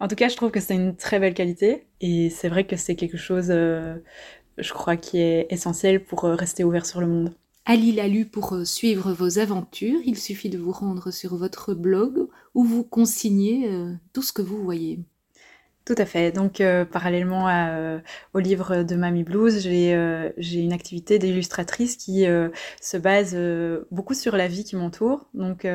en 0.00 0.08
tout 0.08 0.16
cas, 0.16 0.28
je 0.28 0.36
trouve 0.36 0.50
que 0.50 0.60
c'est 0.60 0.74
une 0.74 0.96
très 0.96 1.18
belle 1.18 1.34
qualité 1.34 1.86
et 2.00 2.30
c'est 2.30 2.48
vrai 2.48 2.66
que 2.66 2.76
c'est 2.76 2.96
quelque 2.96 3.16
chose, 3.16 3.48
euh, 3.50 3.96
je 4.58 4.72
crois, 4.72 4.96
qui 4.96 5.18
est 5.18 5.46
essentiel 5.50 6.04
pour 6.04 6.24
euh, 6.24 6.34
rester 6.34 6.64
ouvert 6.64 6.86
sur 6.86 7.00
le 7.00 7.06
monde. 7.06 7.34
Ali 7.66 7.92
l'a 7.92 8.08
lu 8.08 8.26
pour 8.26 8.54
euh, 8.54 8.64
suivre 8.64 9.12
vos 9.12 9.38
aventures. 9.38 10.00
Il 10.04 10.18
suffit 10.18 10.50
de 10.50 10.58
vous 10.58 10.72
rendre 10.72 11.10
sur 11.10 11.36
votre 11.36 11.74
blog 11.74 12.28
où 12.54 12.64
vous 12.64 12.84
consignez 12.84 13.70
tout 14.12 14.22
ce 14.22 14.32
que 14.32 14.42
vous 14.42 14.62
voyez. 14.62 15.00
Tout 15.86 15.94
à 15.98 16.06
fait. 16.06 16.32
Donc, 16.32 16.62
parallèlement 16.92 18.00
au 18.32 18.38
livre 18.38 18.84
de 18.84 18.96
Mamie 18.96 19.24
Blues, 19.24 19.58
j'ai 19.58 20.60
une 20.60 20.72
activité 20.72 21.18
d'illustratrice 21.18 21.96
qui 21.96 22.24
se 22.80 22.96
base 22.96 23.36
beaucoup 23.90 24.14
sur 24.14 24.36
la 24.36 24.48
vie 24.48 24.64
qui 24.64 24.76
m'entoure. 24.76 25.28
Donc, 25.34 25.66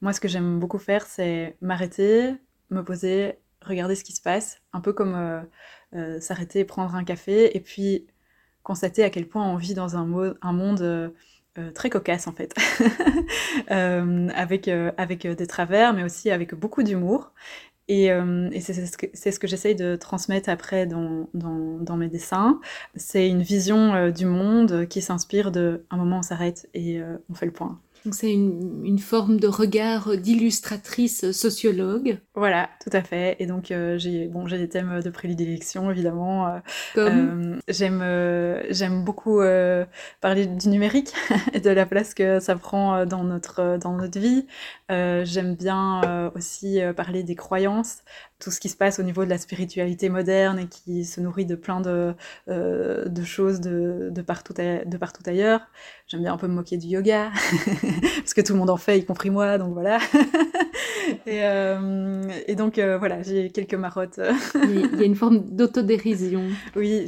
moi, 0.00 0.12
ce 0.12 0.20
que 0.20 0.28
j'aime 0.28 0.58
beaucoup 0.58 0.78
faire, 0.78 1.06
c'est 1.06 1.56
m'arrêter, 1.60 2.34
me 2.70 2.82
poser, 2.82 3.38
regarder 3.62 3.94
ce 3.94 4.04
qui 4.04 4.12
se 4.12 4.22
passe, 4.22 4.60
un 4.72 4.80
peu 4.80 4.92
comme 4.92 5.14
euh, 5.14 5.40
euh, 5.94 6.20
s'arrêter, 6.20 6.64
prendre 6.64 6.94
un 6.94 7.04
café, 7.04 7.56
et 7.56 7.60
puis 7.60 8.06
constater 8.62 9.04
à 9.04 9.10
quel 9.10 9.26
point 9.26 9.46
on 9.46 9.56
vit 9.56 9.74
dans 9.74 9.96
un, 9.96 10.04
monde 10.04 10.82
euh, 10.82 11.10
très 11.74 11.90
cocasse 11.90 12.26
en 12.26 12.32
fait, 12.32 12.54
avec, 13.68 14.68
avec 14.68 15.26
des 15.26 15.46
travers, 15.46 15.94
mais 15.94 16.04
aussi 16.04 16.30
avec 16.30 16.54
beaucoup 16.54 16.82
d'humour. 16.82 17.32
Et, 17.88 18.08
c'est 18.60 18.86
ce 18.86 18.96
que, 18.96 19.06
ce 19.12 19.38
que 19.40 19.48
j'essaye 19.48 19.74
de 19.74 19.96
transmettre 19.96 20.48
après 20.48 20.86
dans, 20.86 21.28
dans, 21.34 21.78
dans 21.80 21.96
mes 21.96 22.08
dessins. 22.08 22.60
C'est 22.94 23.28
une 23.28 23.42
vision 23.42 24.10
du 24.10 24.26
monde 24.26 24.86
qui 24.86 25.02
s'inspire 25.02 25.50
de 25.50 25.84
un 25.90 25.96
moment 25.96 26.18
on 26.18 26.22
s'arrête 26.22 26.68
et 26.72 27.02
on 27.28 27.34
fait 27.34 27.46
le 27.46 27.52
point. 27.52 27.80
Donc 28.04 28.14
c'est 28.14 28.32
une, 28.32 28.82
une, 28.84 28.98
forme 28.98 29.38
de 29.38 29.46
regard 29.46 30.16
d'illustratrice 30.16 31.32
sociologue. 31.32 32.18
Voilà, 32.34 32.70
tout 32.82 32.90
à 32.94 33.02
fait. 33.02 33.36
Et 33.38 33.46
donc 33.46 33.70
euh, 33.70 33.98
j'ai 33.98 34.26
bon 34.26 34.46
j'ai 34.46 34.56
des 34.56 34.68
thèmes 34.68 35.00
de 35.02 35.10
prédilection 35.10 35.90
évidemment. 35.90 36.48
Euh, 36.48 36.58
Comme 36.94 37.58
euh, 37.58 37.60
j'aime 37.68 38.02
j'aime 38.70 39.04
beaucoup 39.04 39.40
parler 40.20 40.46
du 40.46 40.68
numérique 40.68 41.12
et 41.52 41.60
de 41.60 41.70
la 41.70 41.84
place 41.84 42.14
que 42.14 42.40
ça 42.40 42.56
prend 42.56 43.04
dans 43.04 43.24
notre 43.24 43.78
dans 43.78 43.92
notre 43.92 44.18
vie. 44.18 44.46
j'aime 44.88 45.54
bien 45.54 46.30
aussi 46.34 46.80
parler 46.96 47.22
des 47.22 47.34
croyances, 47.34 47.98
tout 48.40 48.50
ce 48.50 48.58
qui 48.58 48.68
se 48.68 48.76
passe 48.76 48.98
au 48.98 49.02
niveau 49.02 49.24
de 49.24 49.30
la 49.30 49.38
spiritualité 49.38 50.08
moderne 50.08 50.58
et 50.58 50.66
qui 50.66 51.04
se 51.04 51.20
nourrit 51.20 51.46
de 51.46 51.54
plein 51.54 51.80
de, 51.80 52.14
euh, 52.48 53.04
de 53.04 53.22
choses 53.22 53.60
de, 53.60 54.08
de, 54.10 54.22
partout 54.22 54.54
de 54.54 54.96
partout 54.96 55.22
ailleurs. 55.26 55.60
J'aime 56.08 56.22
bien 56.22 56.32
un 56.32 56.36
peu 56.38 56.48
me 56.48 56.54
moquer 56.54 56.76
du 56.76 56.88
yoga, 56.88 57.30
parce 58.18 58.34
que 58.34 58.40
tout 58.40 58.54
le 58.54 58.58
monde 58.58 58.70
en 58.70 58.76
fait, 58.76 58.98
y 58.98 59.04
compris 59.04 59.30
moi, 59.30 59.58
donc 59.58 59.74
voilà. 59.74 59.98
et, 61.26 61.44
euh, 61.44 62.28
et, 62.46 62.54
donc 62.54 62.78
euh, 62.78 62.98
voilà, 62.98 63.22
j'ai 63.22 63.50
quelques 63.50 63.74
marottes. 63.74 64.20
Il 64.54 64.98
y 64.98 65.02
a 65.02 65.06
une 65.06 65.14
forme 65.14 65.44
d'autodérision. 65.50 66.48
Oui, 66.74 67.06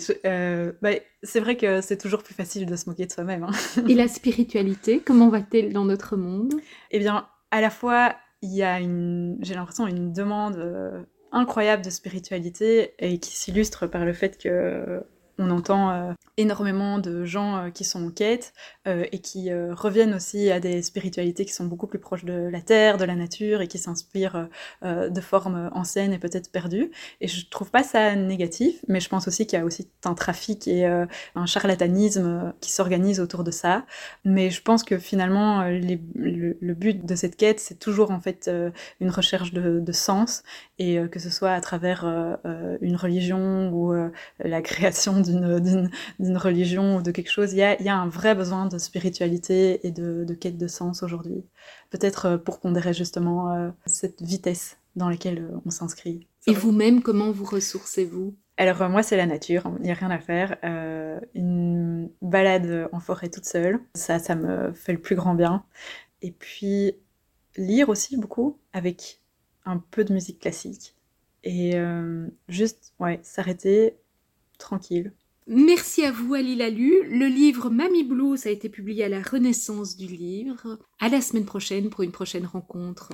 bah, 0.83 0.91
c'est 1.23 1.41
vrai 1.41 1.57
que 1.57 1.81
c'est 1.81 1.99
toujours 1.99 2.23
plus 2.23 2.35
facile 2.35 2.67
de 2.67 2.77
se 2.77 2.89
moquer 2.89 3.07
de 3.07 3.13
soi-même. 3.13 3.45
Hein. 3.45 3.53
et 3.89 3.95
la 3.95 4.09
spiritualité, 4.09 5.01
comment 5.05 5.31
va-t-elle 5.31 5.73
dans 5.73 5.85
notre 5.85 6.17
monde? 6.17 6.55
Eh 6.91 6.99
bien, 6.99 7.27
à 7.51 7.61
la 7.61 7.71
fois, 7.71 8.15
il 8.43 8.55
y 8.55 8.63
a 8.63 8.79
une, 8.81 9.39
j'ai 9.41 9.55
l'impression, 9.55 9.87
une 9.87 10.13
demande 10.13 11.07
incroyable 11.33 11.85
de 11.85 11.91
spiritualité 11.91 12.95
et 12.99 13.19
qui 13.19 13.37
s'illustre 13.37 13.87
par 13.87 14.05
le 14.05 14.13
fait 14.13 14.39
que 14.39 15.03
on 15.39 15.51
entend 15.51 15.91
euh, 15.91 16.13
énormément 16.37 16.99
de 16.99 17.25
gens 17.25 17.57
euh, 17.57 17.71
qui 17.71 17.85
sont 17.85 18.07
en 18.07 18.11
quête 18.11 18.53
euh, 18.87 19.05
et 19.13 19.19
qui 19.19 19.51
reviennent 19.53 20.15
aussi 20.15 20.51
à 20.51 20.61
des 20.61 20.83
spiritualités 20.83 21.45
qui 21.45 21.53
sont 21.53 21.65
beaucoup 21.65 21.87
plus 21.87 21.99
proches 21.99 22.25
de 22.25 22.49
la 22.51 22.61
terre, 22.61 22.97
de 22.97 23.05
la 23.05 23.15
nature 23.15 23.61
et 23.61 23.69
qui 23.69 23.79
s'inspirent 23.79 24.49
de 24.83 25.21
formes 25.21 25.71
anciennes 25.73 26.13
et 26.13 26.19
peut-être 26.19 26.51
perdues. 26.51 26.91
Et 27.21 27.29
je 27.29 27.49
trouve 27.49 27.71
pas 27.71 27.83
ça 27.83 28.15
négatif, 28.15 28.77
mais 28.89 29.01
je 29.01 29.09
pense 29.09 29.29
aussi 29.29 29.47
qu'il 29.47 29.59
y 29.59 29.63
a 29.63 29.65
aussi 29.65 29.89
un 30.05 30.15
trafic 30.15 30.67
et 30.69 30.85
un 30.87 31.47
charlatanisme 31.47 32.53
qui 32.61 32.73
s'organise 32.73 33.21
autour 33.21 33.45
de 33.45 33.51
ça. 33.51 33.85
Mais 34.25 34.51
je 34.51 34.63
pense 34.63 34.85
que 34.85 34.99
finalement, 34.99 35.63
le, 35.65 36.75
but 36.75 37.05
de 37.05 37.15
cette 37.15 37.37
quête, 37.37 37.61
c'est 37.61 37.79
toujours 37.79 38.11
en 38.11 38.21
fait 38.21 38.51
une 39.01 39.11
recherche 39.11 39.53
de, 39.53 39.81
de 39.81 39.93
sens 39.93 40.43
et 40.79 40.99
que 41.11 41.19
ce 41.19 41.31
soit 41.31 41.53
à 41.53 41.61
travers 41.61 42.05
une 42.81 42.97
religion 42.97 43.71
ou 43.73 43.93
la 44.39 44.63
création 44.63 45.22
d'une 45.23 46.37
religion 46.37 46.97
ou 46.97 47.03
de 47.03 47.11
quelque 47.11 47.31
chose, 47.31 47.53
il 47.53 47.59
y 47.59 47.63
a, 47.63 47.79
il 47.81 47.87
y 47.87 47.89
a 47.89 47.97
un 47.97 48.09
vrai 48.09 48.35
besoin 48.35 48.67
de 48.67 48.79
spiritualité 48.79 49.87
et 49.87 49.91
de, 49.91 50.25
de 50.25 50.35
quête 50.35 50.59
de 50.59 50.67
sens 50.67 51.03
aujourd'hui. 51.03 51.45
Peut-être 51.91 52.27
euh, 52.27 52.39
pour 52.39 52.61
pondérer 52.61 52.93
justement 52.93 53.55
euh, 53.55 53.71
cette 53.87 54.23
vitesse 54.23 54.77
dans 54.97 55.09
laquelle 55.09 55.39
euh, 55.39 55.59
on 55.65 55.71
s'inscrit. 55.71 56.27
Et 56.47 56.55
vous-même, 56.55 57.03
comment 57.03 57.31
vous 57.31 57.45
ressourcez-vous? 57.45 58.35
Alors 58.59 58.89
moi 58.91 59.03
c'est 59.03 59.17
la 59.17 59.27
nature, 59.27 59.65
il 59.79 59.85
n'y 59.85 59.91
a 59.91 59.95
rien 59.95 60.11
à 60.11 60.19
faire. 60.19 60.57
Euh, 60.63 61.19
une 61.35 62.11
balade 62.21 62.89
en 62.93 63.01
forêt 63.01 63.31
toute 63.31 63.47
seule, 63.47 63.81
ça, 63.95 64.19
ça 64.19 64.35
me 64.35 64.73
fait 64.73 64.93
le 64.93 65.01
plus 65.01 65.17
grand 65.17 65.35
bien. 65.35 65.65
Et 66.21 66.31
puis 66.33 66.95
lire 67.57 67.89
aussi 67.89 68.17
beaucoup 68.17 68.59
avec 68.73 69.21
un 69.65 69.79
peu 69.79 70.05
de 70.05 70.13
musique 70.13 70.41
classique. 70.41 70.95
Et 71.45 71.77
euh, 71.77 72.29
juste, 72.49 72.93
ouais, 73.01 73.21
s'arrêter 73.23 73.97
tranquille, 74.63 75.13
Merci 75.49 76.05
à 76.05 76.13
vous, 76.13 76.35
Ali 76.35 76.55
Lalu. 76.55 77.03
Le 77.09 77.27
livre 77.27 77.69
Mamie 77.69 78.05
Blues 78.05 78.47
a 78.47 78.51
été 78.51 78.69
publié 78.69 79.05
à 79.05 79.09
la 79.09 79.23
Renaissance 79.23 79.97
du 79.97 80.07
livre. 80.07 80.79
À 81.01 81.09
la 81.09 81.21
semaine 81.21 81.45
prochaine 81.45 81.91
pour 81.91 82.03
une 82.03 82.13
prochaine 82.13 82.47
rencontre. 82.47 83.11